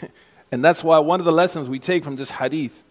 [0.52, 2.82] and that's why one of the lessons we take from this hadith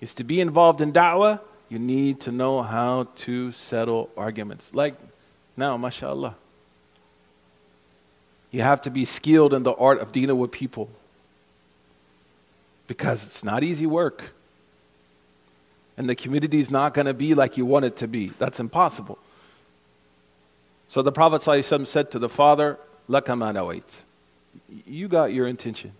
[0.00, 4.70] is to be involved in da'wah you need to know how to settle arguments.
[4.72, 4.94] Like
[5.56, 6.34] now, mashallah.
[8.50, 10.88] You have to be skilled in the art of dealing with people
[12.86, 14.30] because it's not easy work.
[15.98, 18.28] And the community is not going to be like you want it to be.
[18.38, 19.18] That's impossible.
[20.88, 22.78] So the Prophet ﷺ said to the father,
[23.10, 24.02] Lakama wait.
[24.86, 25.92] You got your intention.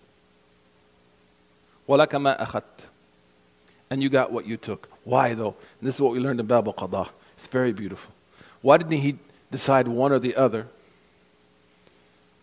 [3.90, 4.88] And you got what you took.
[5.04, 5.56] Why though?
[5.80, 7.09] And this is what we learned in Bab al-Qadha.
[7.36, 8.12] It's very beautiful.
[8.61, 9.18] Why didn't he
[9.50, 10.66] decide one or the other?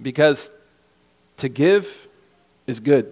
[0.01, 0.51] Because
[1.37, 2.07] to give
[2.65, 3.11] is good.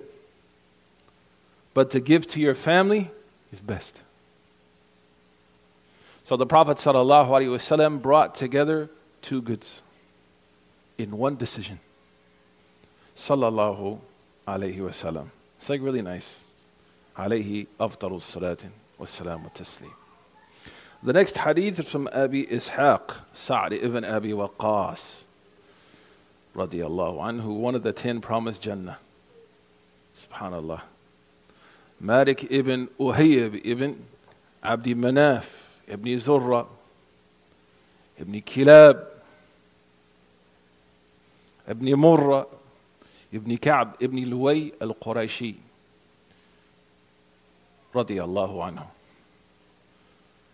[1.74, 3.10] But to give to your family
[3.52, 4.02] is best.
[6.24, 8.90] So the Prophet ﷺ brought together
[9.22, 9.82] two goods
[10.98, 11.80] in one decision.
[13.18, 14.00] Sallallahu
[14.48, 15.28] alayhi wasallam.
[15.58, 16.40] It's like really nice.
[17.18, 19.92] Alayhi afdalu salatin wa salam wa taslim.
[21.04, 25.24] The next hadith is from Abi Ishaq, Sa'd ibn Abi Waqqas,
[26.56, 28.98] radiyallahu anhu, one of the ten promised Jannah.
[30.18, 30.82] Subhanallah.
[32.00, 34.06] Malik ibn Uhayyib ibn
[34.64, 35.46] Abdi Manaf
[35.88, 36.68] ibn Zuhra
[38.20, 39.06] ibn Kilab
[41.68, 41.88] ibn
[43.33, 45.57] Murra ibn Ka'b ibn Luway al-Qurayshi
[47.95, 48.87] radiyallahu anhu.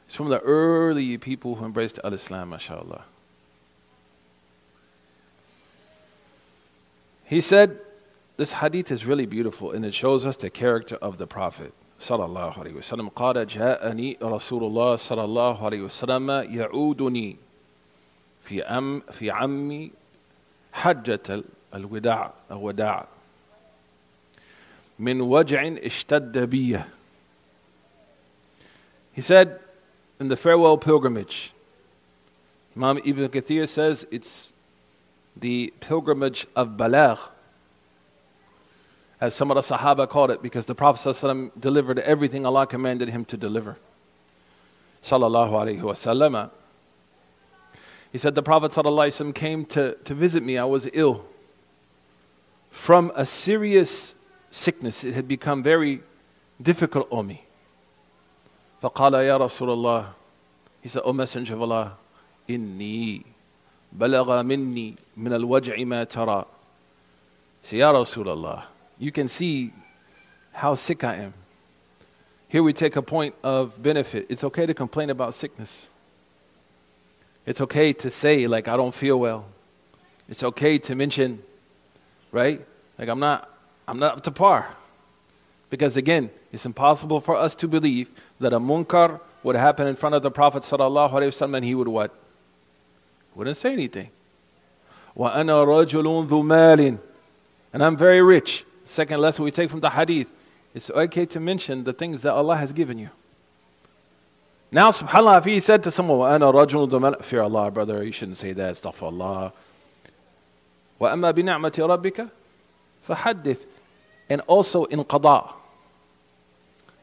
[0.07, 3.05] It's from the early people who embraced al-Islam, mashallah.
[7.25, 7.79] He said,
[8.37, 11.73] this hadith is really beautiful and it shows us the character of the Prophet.
[12.01, 17.37] صلى الله عليه وسلم قال جاءني رسول الله صلى الله عليه وسلم يعودني
[18.43, 19.93] في أم في عمي
[20.73, 21.45] حجة
[21.75, 23.07] الوداع الوداع
[24.99, 26.83] من وجع اشتد بي
[29.13, 29.61] He said
[30.19, 31.53] in the farewell pilgrimage
[32.77, 34.53] Imam Ibn Kathir says it's
[35.37, 37.19] the pilgrimage of Balagh
[39.21, 43.09] as some of the Sahaba called it, because the Prophet ﷺ delivered everything Allah commanded
[43.09, 43.79] him to deliver.
[45.03, 46.51] Sallallahu Alaihi Wasallam.
[48.13, 50.59] He said, The Prophet ﷺ came to, to visit me.
[50.59, 51.25] I was ill
[52.79, 54.15] from a serious
[54.51, 55.05] sickness.
[55.05, 56.03] It had become very
[56.61, 57.45] difficult on me.
[58.83, 60.07] فقال يا رسول الله
[60.83, 61.97] He said, O Messenger of Allah,
[62.49, 63.25] إني
[63.93, 66.45] بلغ مني من الوجع ما ترى.
[67.63, 68.65] Say, Ya Rasulullah,
[68.99, 69.73] you can see
[70.53, 71.35] how sick I am.
[72.49, 74.27] Here we take a point of benefit.
[74.29, 75.89] It's okay to complain about sickness.
[77.47, 79.47] It's okay to say, like, I don't feel well.
[80.29, 81.43] It's okay to mention,
[82.33, 82.65] right?
[82.99, 83.51] Like, I'm not,
[83.87, 84.69] I'm not up to par.
[85.71, 88.11] Because again, it's impossible for us to believe
[88.41, 92.15] that a munkar would happen in front of the Prophet ﷺ and he would what?
[93.35, 94.11] Wouldn't say anything.
[95.17, 96.99] وَأَنَا رَجُلٌ ذُو مَالٍ
[97.73, 98.65] And I'm very rich.
[98.85, 100.31] Second lesson we take from the hadith
[100.75, 103.11] it's okay to mention the things that Allah has given you.
[104.73, 108.53] Now, subhanAllah, if he said to someone, وَأَنَا رَجُلٌ Fear Allah, brother, you shouldn't say
[108.53, 109.53] that, astaghfirullah.
[111.01, 112.31] وَأَمَّا بِنِعْمَةِ رَبِّكَ
[113.09, 113.59] فَحَدِّث
[114.29, 115.53] And also in qada.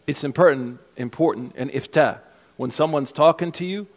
[0.07, 2.19] It's important, important in ifta.
[2.57, 3.87] When someone's talking to you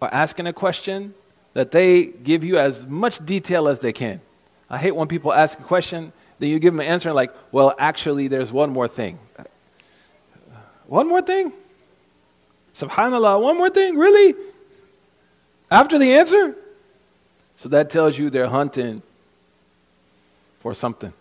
[0.00, 1.14] or asking a question,
[1.54, 4.20] that they give you as much detail as they can.
[4.68, 7.34] I hate when people ask a question then you give them an answer and like,
[7.50, 9.18] well, actually, there's one more thing.
[10.86, 11.52] One more thing?
[12.74, 13.96] Subhanallah, one more thing?
[13.96, 14.34] Really?
[15.70, 16.54] After the answer?
[17.56, 19.02] So that tells you they're hunting
[20.60, 21.12] for something.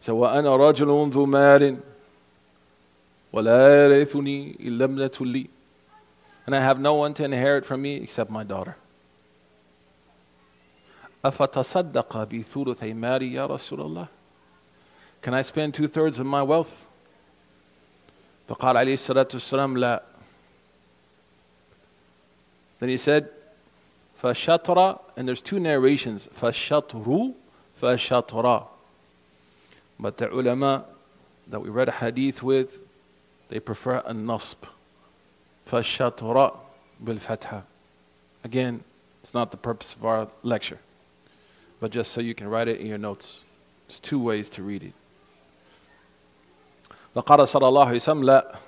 [0.00, 1.78] So وأنا رجل ذو مال
[3.32, 5.48] ولا يرثني إلا ابنة لي
[6.46, 8.76] and I have no one to inherit from me except my daughter.
[11.24, 14.08] أفتصدق بثلثي مالي يا رسول الله
[15.22, 16.86] Can I spend two thirds of my wealth?
[18.48, 20.02] فقال عليه الصلاة والسلام لا
[22.80, 23.28] Then he said
[24.22, 27.32] فشطر and there's two narrations فشطر
[27.80, 28.66] فشطر
[29.98, 30.84] But the ulama
[31.46, 32.78] that we read a hadith with
[33.48, 34.66] they prefer a nasb
[35.66, 36.56] فشطر
[37.04, 37.62] بالفتحة
[38.42, 38.82] Again,
[39.22, 40.78] it's not the purpose of our lecture
[41.80, 43.44] but just so you can write it in your notes.
[43.88, 44.92] There's two ways to read it.
[47.16, 48.58] لقال صلى الله عليه وسلم لا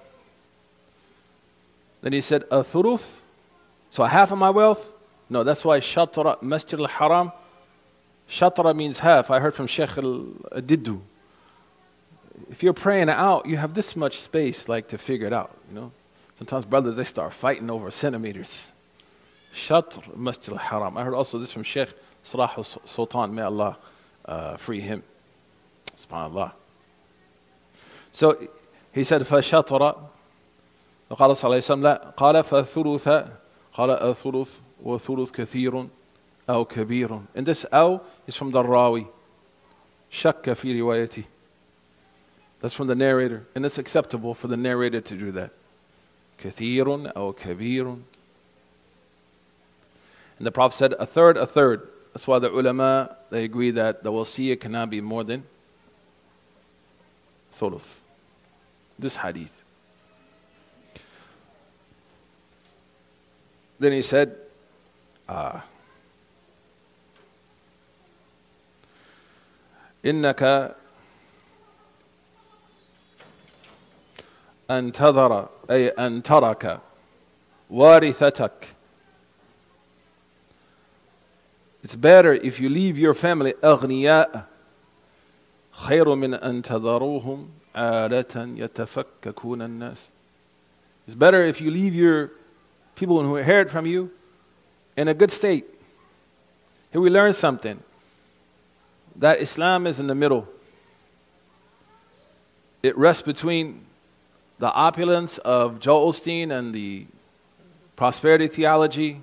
[2.01, 3.21] Then he said, a thuluth.
[3.91, 4.91] So half of my wealth?
[5.31, 7.31] No, that's why shatra, masjid al-haram,
[8.29, 9.31] shatra means half.
[9.31, 11.01] I heard from Sheikh al-Diddu.
[12.51, 15.75] If you're praying out, you have this much space like to figure it out, you
[15.75, 15.93] know.
[16.39, 18.73] Sometimes brothers, they start fighting over centimeters.
[19.55, 20.97] Shatr Masjid al-Haram.
[20.97, 21.91] I heard also this from Sheikh
[22.25, 23.35] Salah Sultan.
[23.35, 23.77] May Allah
[24.25, 25.03] uh, free him.
[25.97, 26.53] SubhanAllah.
[28.13, 28.49] So
[28.93, 30.09] he said, فشطر
[31.11, 33.09] وقال صلى الله عليه وسلم لا قال فثلث
[33.75, 34.51] قال الثلث
[34.83, 35.89] وثلث كثير
[36.49, 39.07] أو كبير and this أو is from the rawi
[40.11, 41.25] شك في روايته
[42.61, 45.51] that's from the narrator and it's acceptable for the narrator to do that
[46.39, 47.97] كثير أو كبير
[50.39, 54.03] and the Prophet said a third a third that's why the ulama they agree that
[54.03, 55.45] the wasiyah cannot be more than
[57.53, 58.01] thuluth
[58.99, 59.63] this hadith
[63.83, 64.37] Then he said,
[65.29, 65.59] uh,
[70.07, 70.75] إنك
[74.71, 76.81] أن تذر أي أن ترك
[77.71, 78.69] وارثتك
[81.85, 84.47] It's better if you leave your family أغنياء
[85.73, 90.09] خير من أن تذروهم عالة يتفككون الناس
[91.07, 92.31] It's better if you leave your
[92.95, 94.11] people who inherit from you
[94.97, 95.65] in a good state.
[96.93, 97.83] Here we learn something
[99.18, 100.48] that Islam is in the middle.
[102.84, 103.86] It rests between
[104.60, 107.06] the opulence of Joel Osteen and the
[107.96, 109.22] prosperity theology.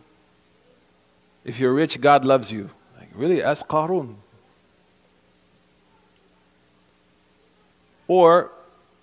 [1.45, 2.71] If you're rich, God loves you.
[2.99, 3.43] Like, really?
[3.43, 4.17] Ask Qarun.
[8.07, 8.51] Or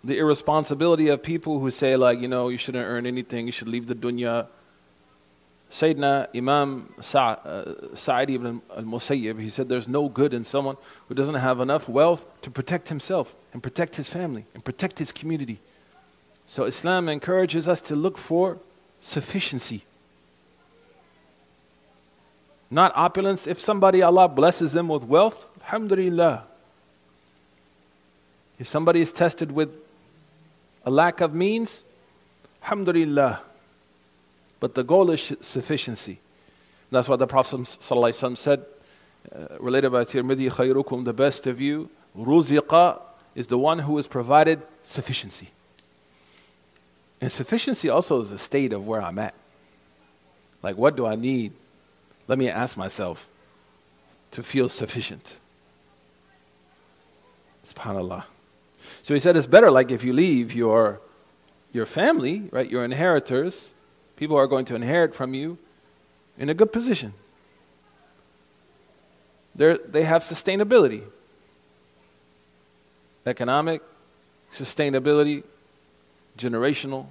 [0.04, 3.68] the irresponsibility of people who say, like, you know, you shouldn't earn anything, you should
[3.68, 4.48] leave the dunya.
[5.72, 10.76] Sayyidina Imam uh, Sa'id ibn al-Musayyib, he said there's no good in someone
[11.07, 15.13] who doesn't have enough wealth to protect himself and protect his family and protect his
[15.13, 15.59] community.
[16.45, 18.57] So Islam encourages us to look for
[19.01, 19.86] sufficiency.
[22.69, 23.47] Not opulence.
[23.47, 26.43] If somebody, Allah blesses them with wealth, alhamdulillah.
[28.59, 29.69] If somebody is tested with
[30.86, 31.86] a lack of means,
[32.61, 33.41] alhamdulillah.
[34.62, 36.20] But the goal is sufficiency.
[36.91, 38.66] That's what the Prophet ﷺ said,
[39.34, 43.01] uh, related by Tirmidhi, khayrukum, the best of you, ruziqa,
[43.34, 45.49] is the one who is provided sufficiency.
[47.20, 49.34] And sufficiency also is a state of where I'm at.
[50.62, 51.53] Like, what do I need?
[52.28, 53.28] Let me ask myself
[54.32, 55.38] to feel sufficient.
[57.66, 58.26] SubhanAllah.
[59.01, 60.99] So he said it's better like if you leave your,
[61.72, 63.72] your family, right, your inheritors,
[64.22, 65.57] People are going to inherit from you
[66.38, 67.15] in a good position.
[69.55, 71.01] They're, they have sustainability,
[73.26, 73.82] economic
[74.55, 75.41] sustainability,
[76.38, 77.07] generational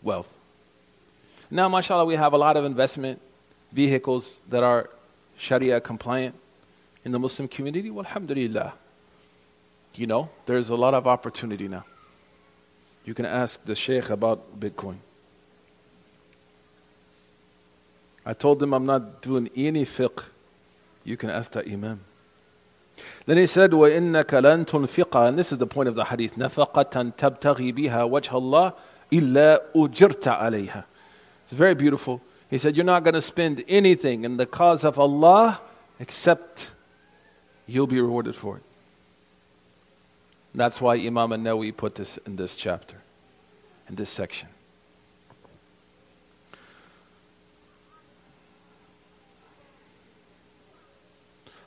[0.00, 0.32] wealth.
[1.50, 3.20] Now, mashallah, we have a lot of investment
[3.72, 4.90] vehicles that are
[5.36, 6.36] Sharia compliant
[7.04, 7.90] in the Muslim community.
[7.90, 8.74] Well, alhamdulillah.
[9.96, 11.84] You know, there's a lot of opportunity now.
[13.04, 14.98] You can ask the Sheikh about Bitcoin.
[18.27, 20.23] I told them I'm not doing any fiqh.
[21.03, 22.01] You can ask the Imam.
[23.25, 26.35] Then he said, وَإِنَّكَ لَن تُنْفِقَ And this is the point of the hadith.
[26.35, 28.73] نَفَقَةً تَبْتَغِي بِهَا وَجْهَ اللَّهِ
[29.11, 30.83] إِلَّا أُجِرْتَ عَلَيْهَا
[31.45, 32.21] It's very beautiful.
[32.49, 35.61] He said, You're not going to spend anything in the cause of Allah
[35.99, 36.69] except
[37.65, 38.63] you'll be rewarded for it.
[40.55, 42.97] That's why Imam An-Nawawi put this in this chapter,
[43.89, 44.49] in this section.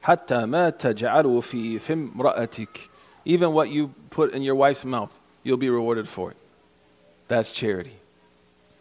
[0.03, 2.89] حتى ما تجعله في فم امرأتك
[3.25, 5.11] even what you put in your wife's mouth
[5.43, 6.37] you'll be rewarded for it
[7.29, 7.97] that's charity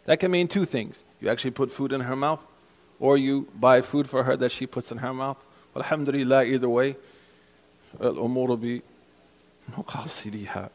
[0.04, 2.40] that can mean two things you actually put food in her mouth
[3.00, 5.36] or you buy food for her that she puts in her mouth
[5.76, 6.96] alhamdulillah either way
[8.00, 8.80] الأمور
[9.68, 10.70] بمقاصدها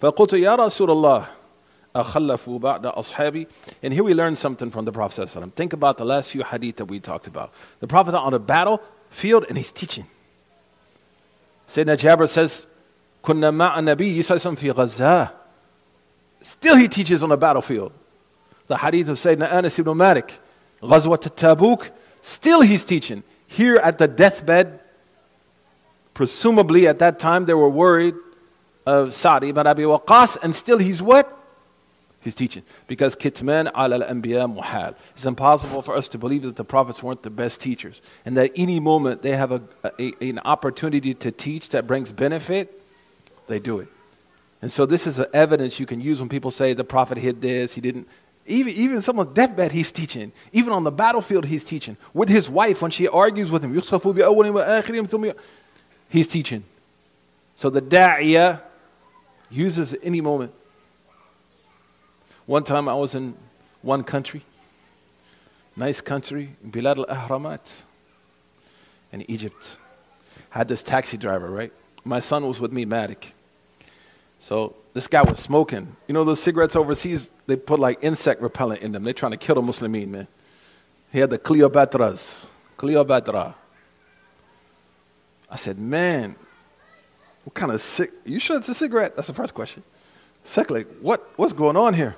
[0.00, 1.26] فقلت يا رسول الله
[1.96, 3.46] أخلفوا بعد أصحابي
[3.82, 6.86] and here we learn something from the Prophet think about the last few hadith that
[6.86, 8.80] we talked about the Prophet on a battle
[9.14, 10.06] field and he's teaching.
[11.68, 12.66] Sayyidina Jabir says,
[13.22, 15.30] كنا مع النبي صلى الله في غزة.
[16.42, 17.92] Still he teaches on the battlefield.
[18.66, 20.38] The hadith of Sayyidina Anas ibn Malik,
[20.82, 21.90] غزوة Tabuk,
[22.22, 23.22] still he's teaching.
[23.46, 24.80] Here at the deathbed,
[26.14, 28.14] presumably at that time they were worried
[28.86, 31.36] of Sa'd ibn Abi Waqqas, and still he's what?
[32.25, 32.63] He's teaching.
[32.87, 34.95] Because kitman al anbiya muhal.
[35.13, 38.01] It's impossible for us to believe that the prophets weren't the best teachers.
[38.25, 39.61] And that any moment they have a,
[39.99, 42.81] a, an opportunity to teach that brings benefit,
[43.45, 43.89] they do it.
[44.59, 47.73] And so this is evidence you can use when people say the prophet hid this,
[47.73, 48.07] he didn't.
[48.47, 50.31] Even, even someone's deathbed, he's teaching.
[50.51, 51.95] Even on the battlefield, he's teaching.
[52.15, 53.71] With his wife, when she argues with him,
[56.09, 56.63] he's teaching.
[57.55, 58.61] So the da'iyah
[59.51, 60.53] uses any moment.
[62.45, 63.35] One time I was in
[63.81, 64.43] one country,
[65.75, 67.61] nice country, Bilad al-Ahramat,
[69.11, 69.77] in Egypt.
[70.49, 71.73] Had this taxi driver, right?
[72.03, 73.31] My son was with me, Matic.
[74.39, 75.95] So this guy was smoking.
[76.07, 79.03] You know those cigarettes overseas, they put like insect repellent in them.
[79.03, 80.27] They're trying to kill the Muslimin, man.
[81.11, 82.45] He had the Cleopatras.
[82.77, 83.55] Cleopatra.
[85.49, 86.35] I said, man,
[87.43, 88.11] what kind of sick?
[88.25, 89.15] You sure it's a cigarette?
[89.15, 89.83] That's the first question.
[90.43, 92.15] Secondly, what, what's going on here?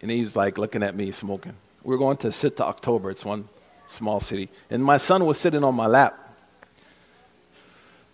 [0.00, 1.54] And he's like looking at me smoking.
[1.82, 3.10] We're going to sit to October.
[3.10, 3.48] It's one
[3.88, 4.48] small city.
[4.70, 6.18] And my son was sitting on my lap.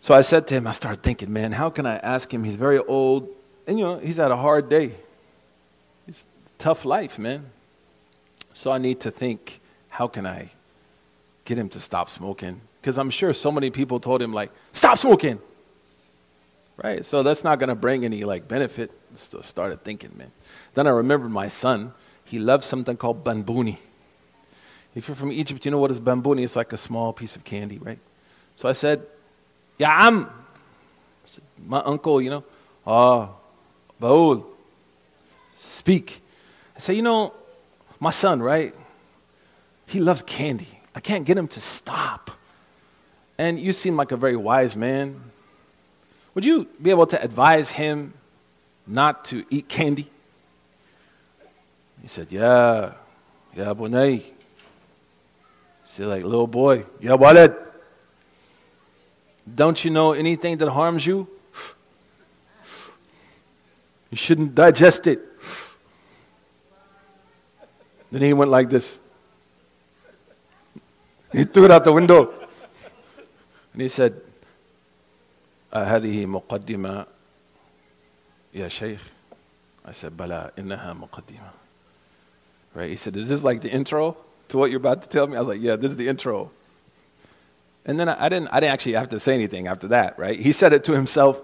[0.01, 2.45] So I said to him, I started thinking, man, how can I ask him?
[2.45, 3.29] He's very old.
[3.67, 4.93] And, you know, he's had a hard day.
[6.09, 6.25] It's
[6.59, 7.47] tough life, man.
[8.55, 9.61] So I need to think,
[9.91, 10.51] how can I
[11.45, 12.61] get him to stop smoking?
[12.81, 15.39] Because I'm sure so many people told him, like, stop smoking.
[16.83, 17.05] Right?
[17.05, 18.91] So that's not going to bring any, like, benefit.
[19.17, 20.33] So started thinking, man.
[20.75, 21.93] Then I remembered my son.
[22.25, 23.81] He loves something called bambuni.
[24.95, 26.43] If you're from Egypt, you know what is bambuni?
[26.43, 27.99] It's like a small piece of candy, right?
[28.57, 29.07] So I said,
[29.79, 30.31] Ya am.
[31.67, 32.45] My uncle, you know,
[32.87, 33.31] ah,
[34.01, 34.45] Baul,
[35.59, 36.23] speak.
[36.77, 37.33] I say, you know,
[38.01, 38.75] my son, right?
[39.87, 40.69] He loves candy.
[40.95, 42.31] I can't get him to stop.
[43.39, 45.21] And you seem like a very wise man.
[46.35, 48.15] Would you be able to advise him
[48.87, 50.11] not to eat candy?
[52.02, 52.94] He said, Yeah,
[53.56, 54.20] yeah, bunay.
[54.20, 54.34] He
[55.84, 57.54] said, like, little boy, yeah, wallet.
[59.54, 61.28] Don't you know anything that harms you?
[64.10, 65.20] You shouldn't digest it.
[68.12, 68.98] Then he went like this.
[71.32, 72.34] He threw it out the window.
[73.74, 74.22] And he said,
[75.74, 77.06] هذه مقدمة
[78.54, 79.02] يا شيخ
[79.86, 81.52] I said بلى إنها مقدمة
[82.75, 82.91] Right?
[82.91, 84.17] He said, Is this like the intro
[84.49, 85.37] to what you're about to tell me?
[85.37, 86.51] I was like, Yeah, this is the intro.
[87.85, 90.39] And then I, didn't, I didn't actually have to say anything after that, right?
[90.39, 91.41] He said it to himself.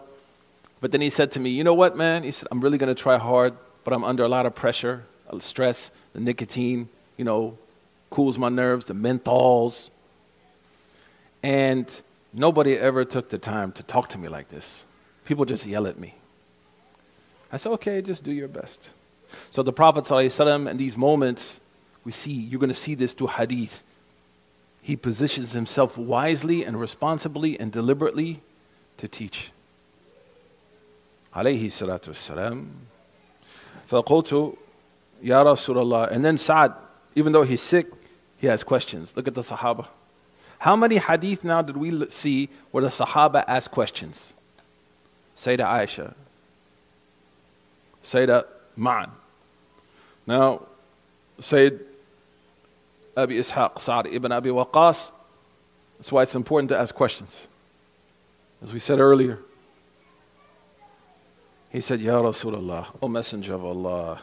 [0.81, 2.23] But then he said to me, You know what, man?
[2.23, 3.55] He said, I'm really going to try hard,
[3.85, 5.05] but I'm under a lot of pressure,
[5.41, 7.59] stress, the nicotine, you know,
[8.11, 9.91] cools my nerves, the menthols.
[11.43, 11.89] And
[12.33, 14.85] nobody ever took the time to talk to me like this.
[15.25, 16.15] People just yell at me.
[17.51, 18.91] I said, Okay, just do your best.
[19.51, 21.61] So the Prophet ﷺ in these moments,
[22.05, 23.83] we see, you're going to see this through hadith.
[24.81, 28.41] He positions himself wisely and responsibly and deliberately
[28.99, 29.51] to teach.
[31.35, 32.69] Alayhi salatu wasalam.
[33.91, 34.57] فَقُلْتُ
[35.23, 36.11] Ya Rasulullah.
[36.11, 36.73] And then Sa'd,
[37.15, 37.89] even though he's sick,
[38.39, 39.15] he has questions.
[39.17, 39.89] Look at the Sahaba.
[40.59, 44.33] How many hadith now did we see where the Sahaba asked questions?
[45.37, 46.15] Sayyidah Aisha,
[48.05, 48.45] Sayyidah
[48.78, 49.10] Ma'an
[50.28, 50.66] now
[51.42, 51.80] Sayyid
[53.18, 55.12] Abi Ishaq, Sa'd ibn Abi Waqas.
[55.98, 57.48] That's why it's important to ask questions.
[58.64, 59.40] As we said earlier,
[61.70, 64.22] he said, Ya Rasulullah, O Messenger of Allah,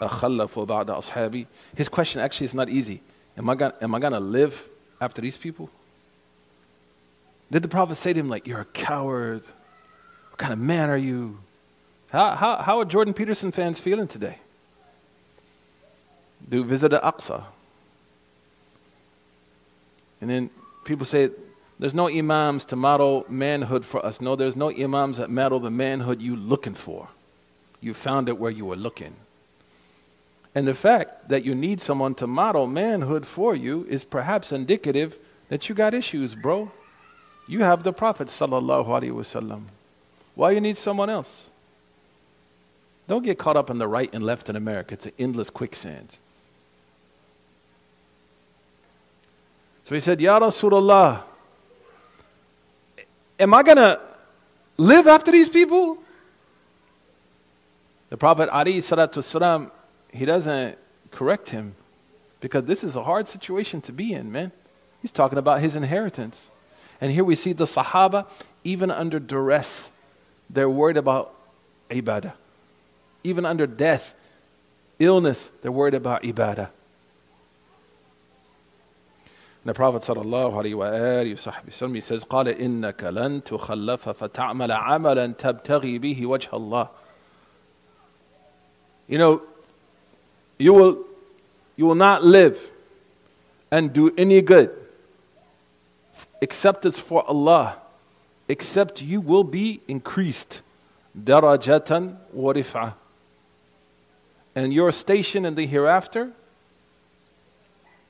[0.00, 1.46] أخلف بعد أصحابي.
[1.76, 3.02] His question actually is not easy.
[3.36, 4.68] Am I gonna, am I gonna live
[5.00, 5.70] after these people?
[7.50, 9.42] Did the Prophet say to him, like, you're a coward?
[10.30, 11.38] What kind of man are you?
[12.11, 14.37] How, how, how are Jordan Peterson fans feeling today?
[16.47, 17.43] Do visit Al-Aqsa.
[20.21, 20.49] And then
[20.85, 21.29] people say,
[21.77, 24.19] there's no imams to model manhood for us.
[24.19, 27.07] No, there's no imams that model the manhood you're looking for.
[27.79, 29.15] You found it where you were looking.
[30.55, 35.17] And the fact that you need someone to model manhood for you is perhaps indicative
[35.47, 36.71] that you got issues, bro.
[37.47, 39.65] You have the Prophet sallallahu alaihi wasallam.
[40.35, 41.48] Why you need someone else?
[43.09, 44.93] Don't get caught up in the right and left in America.
[44.93, 46.19] It's an endless quicksand.
[49.85, 51.23] So he said, Ya Rasulullah,
[53.39, 53.99] am I going to
[54.77, 55.97] live after these people?
[58.11, 59.71] The Prophet Ali Salatu
[60.13, 60.77] he doesn't
[61.09, 61.73] correct him
[62.41, 64.51] because this is a hard situation to be in, man.
[65.01, 66.51] He's talking about his inheritance.
[67.01, 68.27] And here we see the Sahaba,
[68.63, 69.89] even under duress,
[70.47, 71.33] they're worried about
[71.89, 72.33] ibadah.
[73.22, 74.14] Even under death,
[74.98, 76.68] illness, they're worried about ibadah.
[79.66, 86.26] the Prophet sallallahu alaihi wasallam he says, قال إنك لن تخلف فتعمل عملا تبتغي به
[86.26, 86.88] وجه الله.
[89.08, 89.42] You know,
[90.58, 91.04] you will,
[91.76, 92.58] you will not live
[93.70, 94.84] and do any good
[96.44, 97.78] except it's for Allah,
[98.48, 100.60] except you will be increased.
[101.16, 102.94] درجة ورفعة.
[104.54, 106.32] And your station in the hereafter,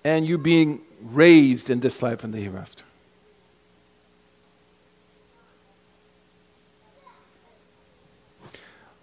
[0.05, 2.85] and you being raised in this life and the hereafter.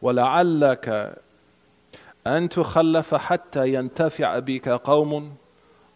[0.01, 1.18] ولعلك
[2.27, 5.35] أن تخلف حتى ينتفع بك قوم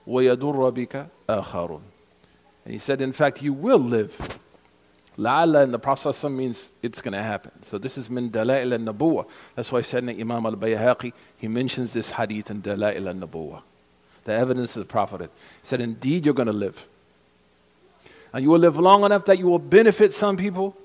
[0.08, 1.82] ويضر بك آخرون.
[2.66, 4.39] And he said, in fact, you will live.
[5.20, 7.52] La'alla in the Prophet means it's going to happen.
[7.62, 9.26] So this is min dalail al-nabuwa.
[9.56, 13.62] That's why Sayyidina Imam al-Bayhaqi, he mentions this hadith in dalail al-nabuwa.
[14.26, 15.22] The evidence of the Prophet.
[15.22, 16.86] He said, indeed you're going to live.
[18.34, 20.76] And you will live long enough that you will benefit some people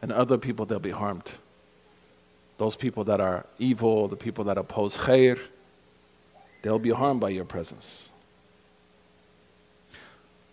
[0.00, 1.32] and other people they'll be harmed.
[2.58, 5.40] Those people that are evil, the people that oppose khair,
[6.62, 8.10] they'll be harmed by your presence.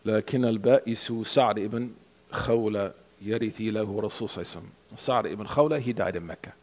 [0.06, 1.94] لكن البائس سعد ibn
[2.32, 2.94] Khawla
[3.24, 6.54] يرثي له رسول صلى الله عليه وسلم Sa'd ibn Khawla, he died in Mecca.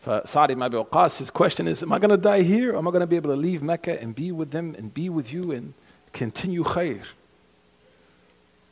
[0.00, 2.78] For Sa'd ibn Abi Waqqas, his question is, am I going to die here or
[2.78, 5.08] am I going to be able to leave Mecca and be with them and be
[5.08, 5.72] with you and
[6.12, 7.02] continue khair?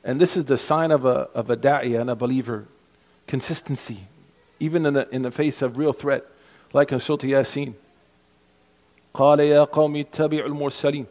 [0.05, 2.67] And this is the sign of a, of a da'iyah and a believer,
[3.27, 4.01] consistency,
[4.61, 6.25] even in the, in the face of real threat,
[6.73, 7.75] like in Surah Yasin.
[9.15, 11.07] قال يا قوم اتبعوا المرسلين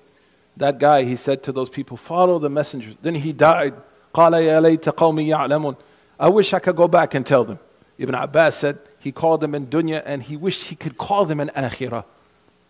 [0.58, 2.96] that guy, he said to those people, follow the messengers.
[3.02, 3.74] Then he died.
[4.13, 5.77] قال يا ليت قومي يعلمون
[6.19, 7.59] I wish I could go back and tell them.
[7.99, 11.41] Ibn Abbas said he called them in dunya and he wished he could call them
[11.41, 12.05] in akhirah.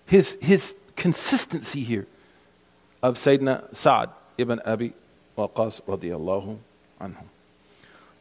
[0.06, 2.06] His, his consistency here
[3.02, 4.92] of Sayyidina Sa'd ibn Abi
[5.36, 6.58] Waqas radiyallahu
[7.00, 7.24] anhu.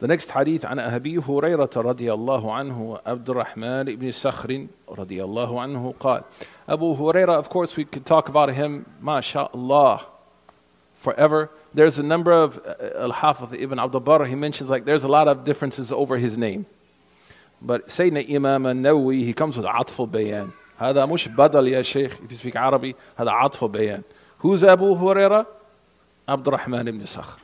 [0.00, 5.60] The next hadith عن أبي هريرة رضي الله عنه وعبد الرحمن بن صخر رضي الله
[5.60, 6.22] عنه قال
[6.68, 10.06] Abu Huraira, of course, we could talk about him, mashallah,
[10.96, 15.07] forever There's a number of uh, Al-Hafiz ibn Abdul Barr, he mentions like there's a
[15.07, 16.65] lot of differences over his name.
[17.61, 20.53] But Sayyidina Imam al-Nawawi, he comes with عطف bayan.
[20.79, 24.03] هذا مش بدل يا شيخ if you speak Arabic هذا عطف bayan.
[24.39, 25.47] Who's Abu Huraira?
[26.27, 27.37] Abdul Rahman ibn Sakhr.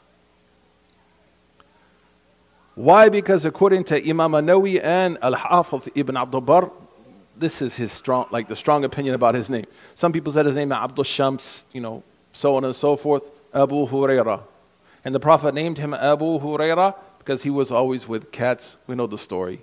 [2.76, 3.10] Why?
[3.10, 6.72] Because according to Imam Nawawi and Al-Hafiz ibn Abdul Barr,
[7.38, 9.65] this is his strong, like the strong opinion about his name.
[9.95, 12.03] Some people said his name Abdul Shams, you know,
[12.34, 13.23] so on and so forth,
[13.56, 14.41] Abu Huraira.
[15.03, 18.77] And the Prophet named him Abu Huraira because he was always with cats.
[18.88, 19.61] We know the story.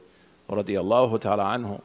[0.48, 1.80] Radiallahu ta'ala anhu.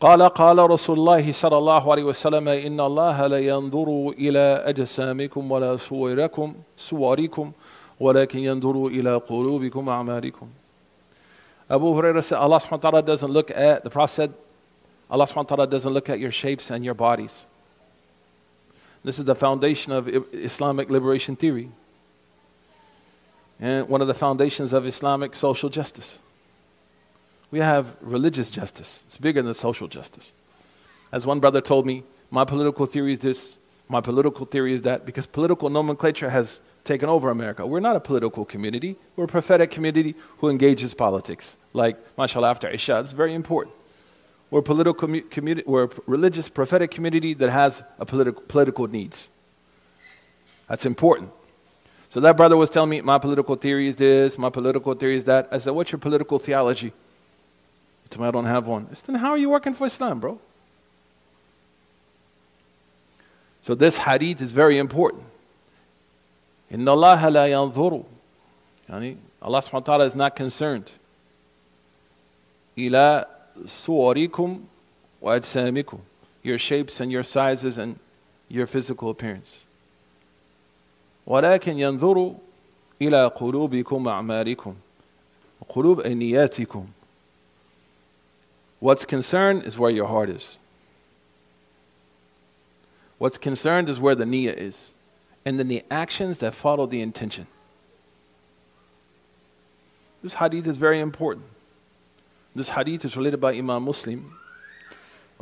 [0.00, 5.76] قال قال رسول الله صلى الله عليه وسلم إن الله لا ينظر إلى أجسامكم ولا
[5.76, 7.52] صوركم صوركم
[8.00, 10.48] ولكن ينظر إلى قلوبكم أعمالكم
[11.68, 14.34] Abu Hurairah said, Allah subhanahu wa ta'ala doesn't look at, the Prophet said,
[15.08, 17.44] Allah subhanahu wa ta'ala doesn't look at your shapes and your bodies.
[19.05, 21.69] This is the foundation of Islamic liberation theory.
[23.59, 26.17] And one of the foundations of Islamic social justice.
[27.51, 30.31] We have religious justice, it's bigger than social justice.
[31.11, 33.57] As one brother told me, my political theory is this,
[33.87, 37.65] my political theory is that, because political nomenclature has taken over America.
[37.65, 38.95] We're not a political community.
[39.15, 41.57] We're a prophetic community who engages politics.
[41.73, 43.75] Like, mashallah, after Isha, it's very important.
[44.51, 49.29] We're political community We're religious prophetic community that has a politi- political needs.
[50.67, 51.31] That's important.
[52.09, 55.25] So that brother was telling me my political theory is this, my political theory is
[55.25, 55.49] that.
[55.51, 56.93] I said, "What's your political theology?"
[58.03, 58.87] He told me I don't have one.
[58.89, 60.39] I said, "Then how are you working for Islam, bro?"
[63.63, 65.23] So this hadith is very important.
[66.69, 68.05] Inna Allah la yanzuru.
[68.89, 70.91] Yani Allah subhanahu wa ta'ala is not concerned.
[72.77, 74.64] Ila إلى صوركم
[75.22, 75.98] وأجسامكم
[76.42, 77.98] your shapes and your sizes and
[78.48, 79.64] your physical appearance
[81.26, 82.34] ولكن ينظر
[83.02, 84.74] إلى قلوبكم وأعمالكم
[85.68, 86.86] قلوب نياتكم
[88.80, 90.58] What's concerned is where your heart is.
[93.18, 94.92] What's concerned is where the niyyah is
[95.44, 97.46] and then the actions that follow the intention.
[100.22, 101.44] This hadith is very important.
[102.54, 104.34] This hadith is related by Imam Muslim.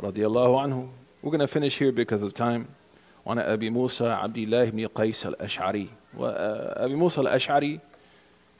[0.01, 0.89] Radiallahu anhu.
[1.21, 2.67] We're going to finish here because of time.
[3.25, 7.79] وعن أبي موسى عبد الله بن قيس الأشعري وأبي موسى الأشعري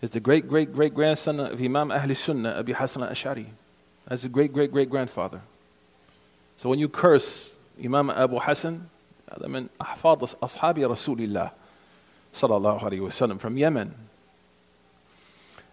[0.01, 3.47] is the great great great grandson of Imam Ahl Sunnah Abi Hassan al-Ash'ari.
[4.07, 5.41] That's a great great great grandfather.
[6.57, 7.53] So when you curse
[7.83, 8.89] Imam Abu Hassan,
[9.31, 11.51] هذا من أحفاد أصحاب رسول الله
[12.33, 13.95] صلى الله عليه وسلم from Yemen.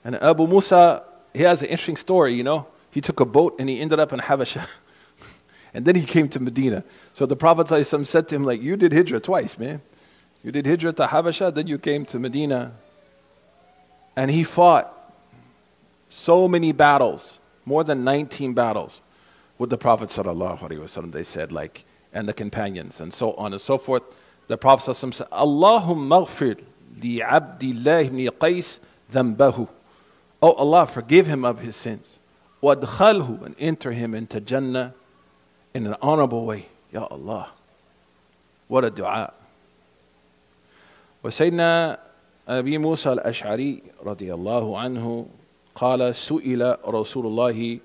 [0.05, 1.03] And Abu Musa,
[1.35, 2.67] he has an interesting story, you know.
[2.91, 4.67] He took a boat and he ended up in Habasha.
[5.75, 6.85] and then he came to Medina.
[7.15, 9.83] So the Prophet ﷺ said to him, like, you did hijrah twice, man.
[10.43, 12.73] You did hijrah to Habasha, then you came to Medina.
[14.17, 14.93] And he fought
[16.09, 19.03] so many battles, more than 19 battles
[19.59, 23.79] with the Prophet ﷺ, they said, like, and the companions, and so on and so
[23.79, 24.03] forth.
[24.47, 26.63] The Prophet ﷺ said, Allahumma ghfir
[27.03, 28.79] li abdillah ibn Qais
[29.13, 29.69] dhanbahu.
[30.43, 32.19] Oh Allah, forgive him of his sins.
[32.63, 34.95] Wadkhalhu, and enter him into Jannah
[35.75, 36.69] in an honorable way.
[36.93, 37.51] Ya Allah.
[38.69, 39.33] What a dua.
[41.25, 41.99] وسيدنا
[42.49, 45.27] أبي موسى الأشعري رضي الله عنه
[45.75, 47.81] قال سئل رسول الله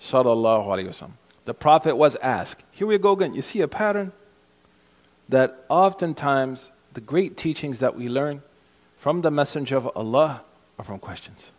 [0.00, 1.12] صلى الله عليه وسلم
[1.44, 4.12] the prophet was asked here we go again you see a pattern
[5.28, 8.42] that oftentimes the great teachings that we learn
[8.98, 10.42] from the messenger of Allah
[10.76, 11.50] are from questions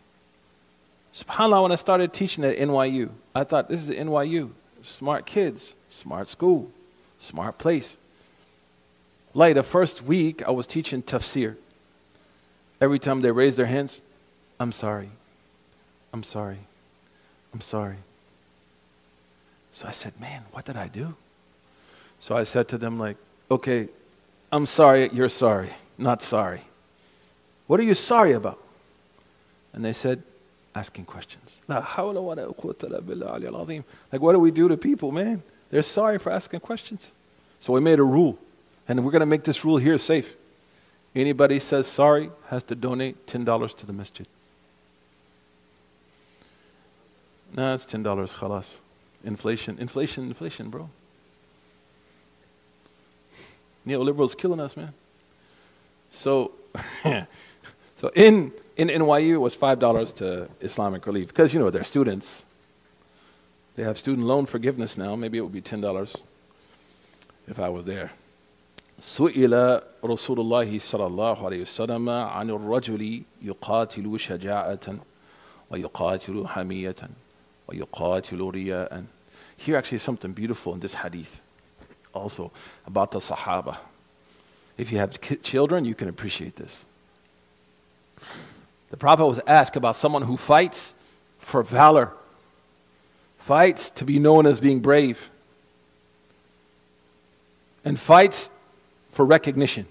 [1.23, 6.29] subhanallah when I started teaching at NYU I thought this is NYU smart kids smart
[6.29, 6.71] school
[7.19, 7.97] smart place
[9.33, 11.55] like the first week I was teaching tafsir
[12.79, 14.01] every time they raised their hands
[14.59, 15.11] I'm sorry
[16.13, 16.59] I'm sorry.
[17.53, 17.97] I'm sorry.
[19.71, 21.15] So I said, Man, what did I do?
[22.19, 23.17] So I said to them, like,
[23.51, 23.89] okay,
[24.51, 26.61] I'm sorry, you're sorry, not sorry.
[27.67, 28.59] What are you sorry about?
[29.73, 30.23] And they said,
[30.77, 31.59] asking questions.
[31.67, 31.83] Like,
[34.21, 35.43] what do we do to people, man?
[35.69, 37.11] They're sorry for asking questions.
[37.59, 38.37] So we made a rule,
[38.87, 40.35] and we're going to make this rule here safe.
[41.15, 44.27] Anybody says sorry has to donate $10 to the masjid.
[47.55, 48.33] No, it's ten dollars.
[48.33, 48.75] Khalas.
[49.23, 50.89] Inflation, inflation, inflation, bro.
[53.85, 54.93] Neoliberals killing us, man.
[56.11, 56.51] So,
[57.03, 61.84] so in in NYU it was five dollars to Islamic Relief because you know they're
[61.84, 62.44] students.
[63.76, 65.16] They have student loan forgiveness now.
[65.16, 66.16] Maybe it would be ten dollars
[67.48, 68.10] if I was there.
[69.00, 74.98] سئل رسول الله صلى الله عليه وسلم عن الرجل يقاتل شجاعة
[75.70, 76.96] ويقاتل حمية
[77.68, 79.06] وَيُقَاتِلُ
[79.56, 81.40] Here actually is something beautiful in this hadith
[82.14, 82.52] also
[82.86, 83.78] about the Sahaba.
[84.76, 86.84] If you have children, you can appreciate this.
[88.90, 90.94] The Prophet was asked about someone who fights
[91.38, 92.12] for valor,
[93.38, 95.30] fights to be known as being brave,
[97.84, 98.50] and fights
[99.12, 99.86] for recognition.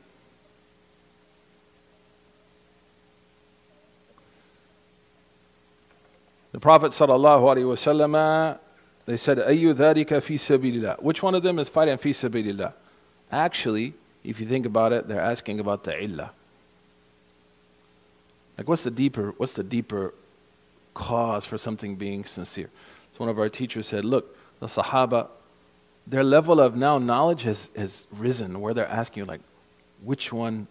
[6.52, 8.60] The Prophet ﷺ,
[9.06, 12.74] they said, أَيُّ ذَلِكَ فِي سَبِيلِ Which one of them is fighting fi sabilillah?
[13.32, 13.94] Actually,
[14.24, 16.32] if you think about it, they're asking about the illah.
[18.57, 20.15] Like what's the deeper, what's the deeper
[20.95, 22.71] cause for something being sincere?
[23.13, 25.29] So one of our teachers said, look, the Sahaba,
[26.07, 29.41] their level of now knowledge has, has risen where they're asking you, like,
[30.03, 30.67] which one,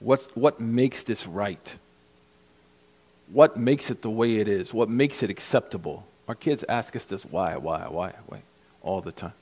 [0.00, 1.76] what's, what makes this right?
[3.30, 6.06] what makes it the way it is, what makes it acceptable.
[6.26, 8.42] Our kids ask us this why, why, why, why,
[8.82, 9.32] all the time.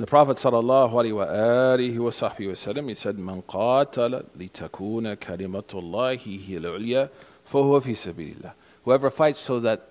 [0.00, 7.08] And the Prophet sallallahu alaihi wasallam he said, "Man qatala litakuna kalimatullahi hiya al-ulya,
[7.50, 8.52] fahuwa fi sabilillah."
[8.84, 9.88] Whoever fights so that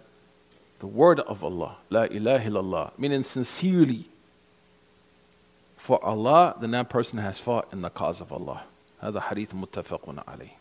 [0.79, 4.05] the word of Allah, la ilaha illallah, meaning sincerely
[5.77, 8.63] for Allah, then that person has fought in the cause of Allah.
[9.01, 10.51] هذا حديث متفق عليه.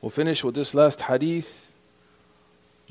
[0.00, 1.70] We'll finish with this last hadith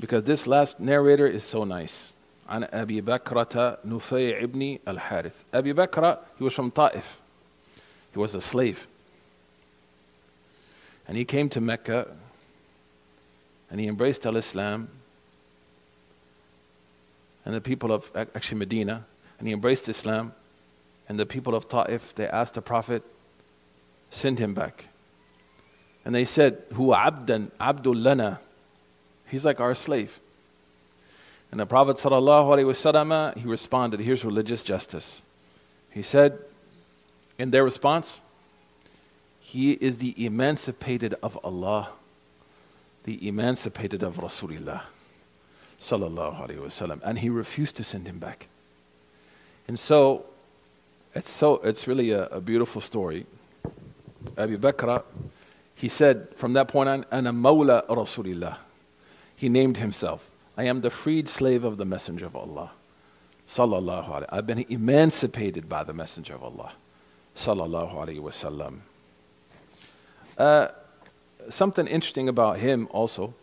[0.00, 2.12] because this last narrator is so nice.
[2.50, 7.20] عن أبي بكرة نفيع ابن الحارث أبي بكرة he was from Ta'if
[8.12, 8.86] he was a slave
[11.08, 12.08] and he came to Mecca
[13.70, 14.88] and he embraced al-Islam
[17.44, 19.04] and the people of actually Medina
[19.38, 20.32] and he embraced Islam
[21.08, 23.02] and the people of Ta'if they asked the Prophet
[24.10, 24.84] send him back
[26.06, 28.38] and they said, Hu abdan, abdul lana.
[29.26, 30.20] He's like our slave.
[31.51, 35.21] And the Prophet ﷺ, he responded, here's religious justice.
[35.89, 36.39] He said,
[37.37, 38.21] in their response,
[39.39, 41.89] he is the emancipated of Allah,
[43.03, 44.83] the emancipated of Rasulullah
[45.81, 48.47] sallallahu alaihi wasallam, and he refused to send him back.
[49.67, 50.25] And so,
[51.15, 53.25] it's so it's really a, a beautiful story.
[54.37, 55.03] Abu Bakr
[55.81, 58.57] he said from that point on, Ana Mawla Rasulillah.
[59.35, 60.29] He named himself.
[60.57, 62.71] I am the freed slave of the Messenger of Allah.
[63.47, 64.25] Sallallahu alayhi.
[64.29, 66.73] I've been emancipated by the Messenger of Allah.
[67.35, 68.79] Sallallahu alayhi wasallam.
[70.37, 70.69] Uh,
[71.49, 73.33] something interesting about him also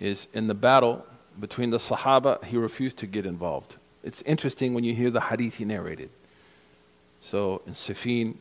[0.00, 1.04] is in the battle
[1.38, 3.76] between the Sahaba, he refused to get involved.
[4.02, 6.10] It's interesting when you hear the hadith he narrated.
[7.20, 8.36] So in Siffin,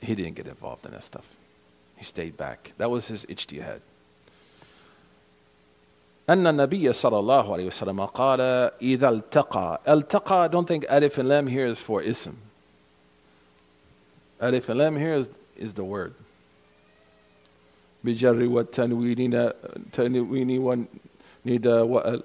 [0.00, 1.26] he didn't get involved in that stuff.
[1.96, 2.72] He stayed back.
[2.78, 3.80] That was his ijtihad.
[6.29, 8.41] أن النبي صلى الله عليه وسلم قال
[8.81, 12.37] إذا التقى التقى don't think alif and lam here is for ism
[14.39, 16.13] alif and lam here is, is the word
[18.03, 19.51] بجر والتنوين
[19.93, 20.59] تنوين
[21.45, 22.23] وندى وال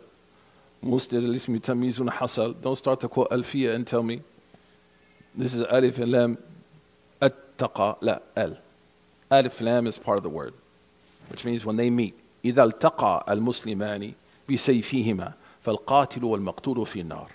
[0.83, 4.23] مسند الاسم تمييز حصل don't start to quote ألفية and tell me
[5.35, 6.39] this is alif and lam
[7.23, 8.57] التقى لا al
[9.31, 10.55] alif lam is part of the word
[11.29, 12.15] which means when they meet
[12.45, 14.13] إذا التقى المسلمان
[14.51, 15.33] بسيفيهما
[15.63, 17.31] فالقاتل والمقتول في النار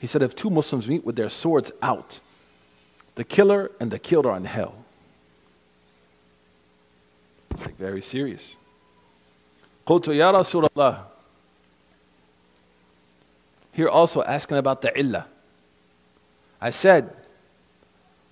[0.00, 2.20] He said if two Muslims meet with their swords out,
[3.16, 4.74] the killer and the killed are in hell.
[7.50, 8.56] It's like very serious.
[9.86, 11.04] قلت يا رسول الله
[13.72, 15.26] Here also asking about the illah.
[16.60, 17.10] I said,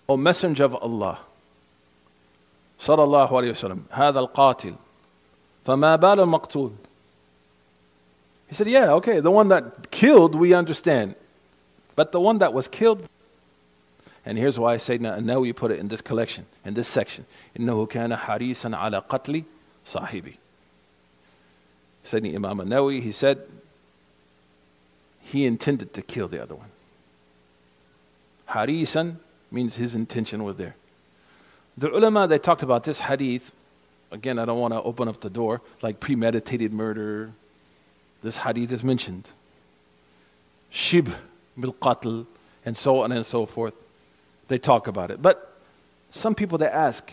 [0.08, 1.18] O Messenger of Allah,
[2.78, 4.74] صلى الله عليه وسلم هذا القاتل
[5.66, 6.72] فما بال المقتول
[8.48, 11.16] He said, Yeah, okay, the one that killed, we understand.
[11.96, 13.08] But the one that was killed,
[14.24, 16.86] and here's why I say now, now we put it in this collection, in this
[16.86, 17.24] section.
[17.58, 19.42] إنه كان حريصا على قتل
[19.86, 20.36] صاحبي.
[22.04, 23.40] Sayyidina Imam Nawawi, he said,
[25.20, 26.68] he intended to kill the other one.
[28.50, 29.16] Harisan
[29.50, 30.76] means his intention was there.
[31.76, 33.50] The ulama, they talked about this hadith
[34.11, 37.31] again, I don't want to open up the door, like premeditated murder.
[38.21, 39.27] This hadith is mentioned.
[40.71, 41.13] Shib
[41.59, 41.75] bil
[42.65, 43.73] and so on and so forth.
[44.47, 45.21] They talk about it.
[45.21, 45.57] But
[46.11, 47.11] some people they ask,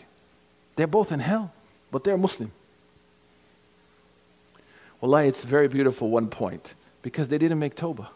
[0.76, 1.52] they're both in hell,
[1.90, 2.52] but they're Muslim.
[5.00, 8.08] Wallahi, it's very beautiful, one point, because they didn't make Tawbah.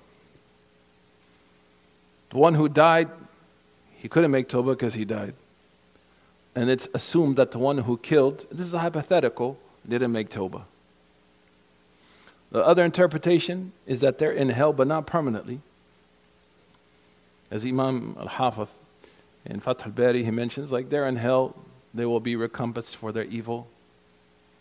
[2.30, 3.08] The one who died,
[3.98, 5.34] he couldn't make Tawbah because he died
[6.54, 9.58] and it's assumed that the one who killed, this is a hypothetical,
[9.88, 10.66] didn't make Toba.
[12.50, 15.60] The other interpretation is that they're in hell, but not permanently.
[17.50, 18.68] As Imam al Hafiz
[19.46, 21.56] in Fath al Bari, he mentions, like they're in hell,
[21.94, 23.68] they will be recompensed for their evil,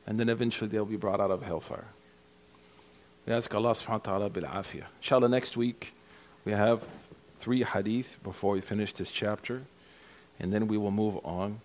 [0.07, 1.87] and then eventually they'll be brought out of hellfire.
[3.25, 4.85] We ask Allah subhanahu wa ta'ala bil afiyah.
[4.99, 5.93] Inshallah, next week
[6.43, 6.81] we have
[7.39, 9.63] three hadith before we finish this chapter,
[10.39, 11.59] and then we will move on.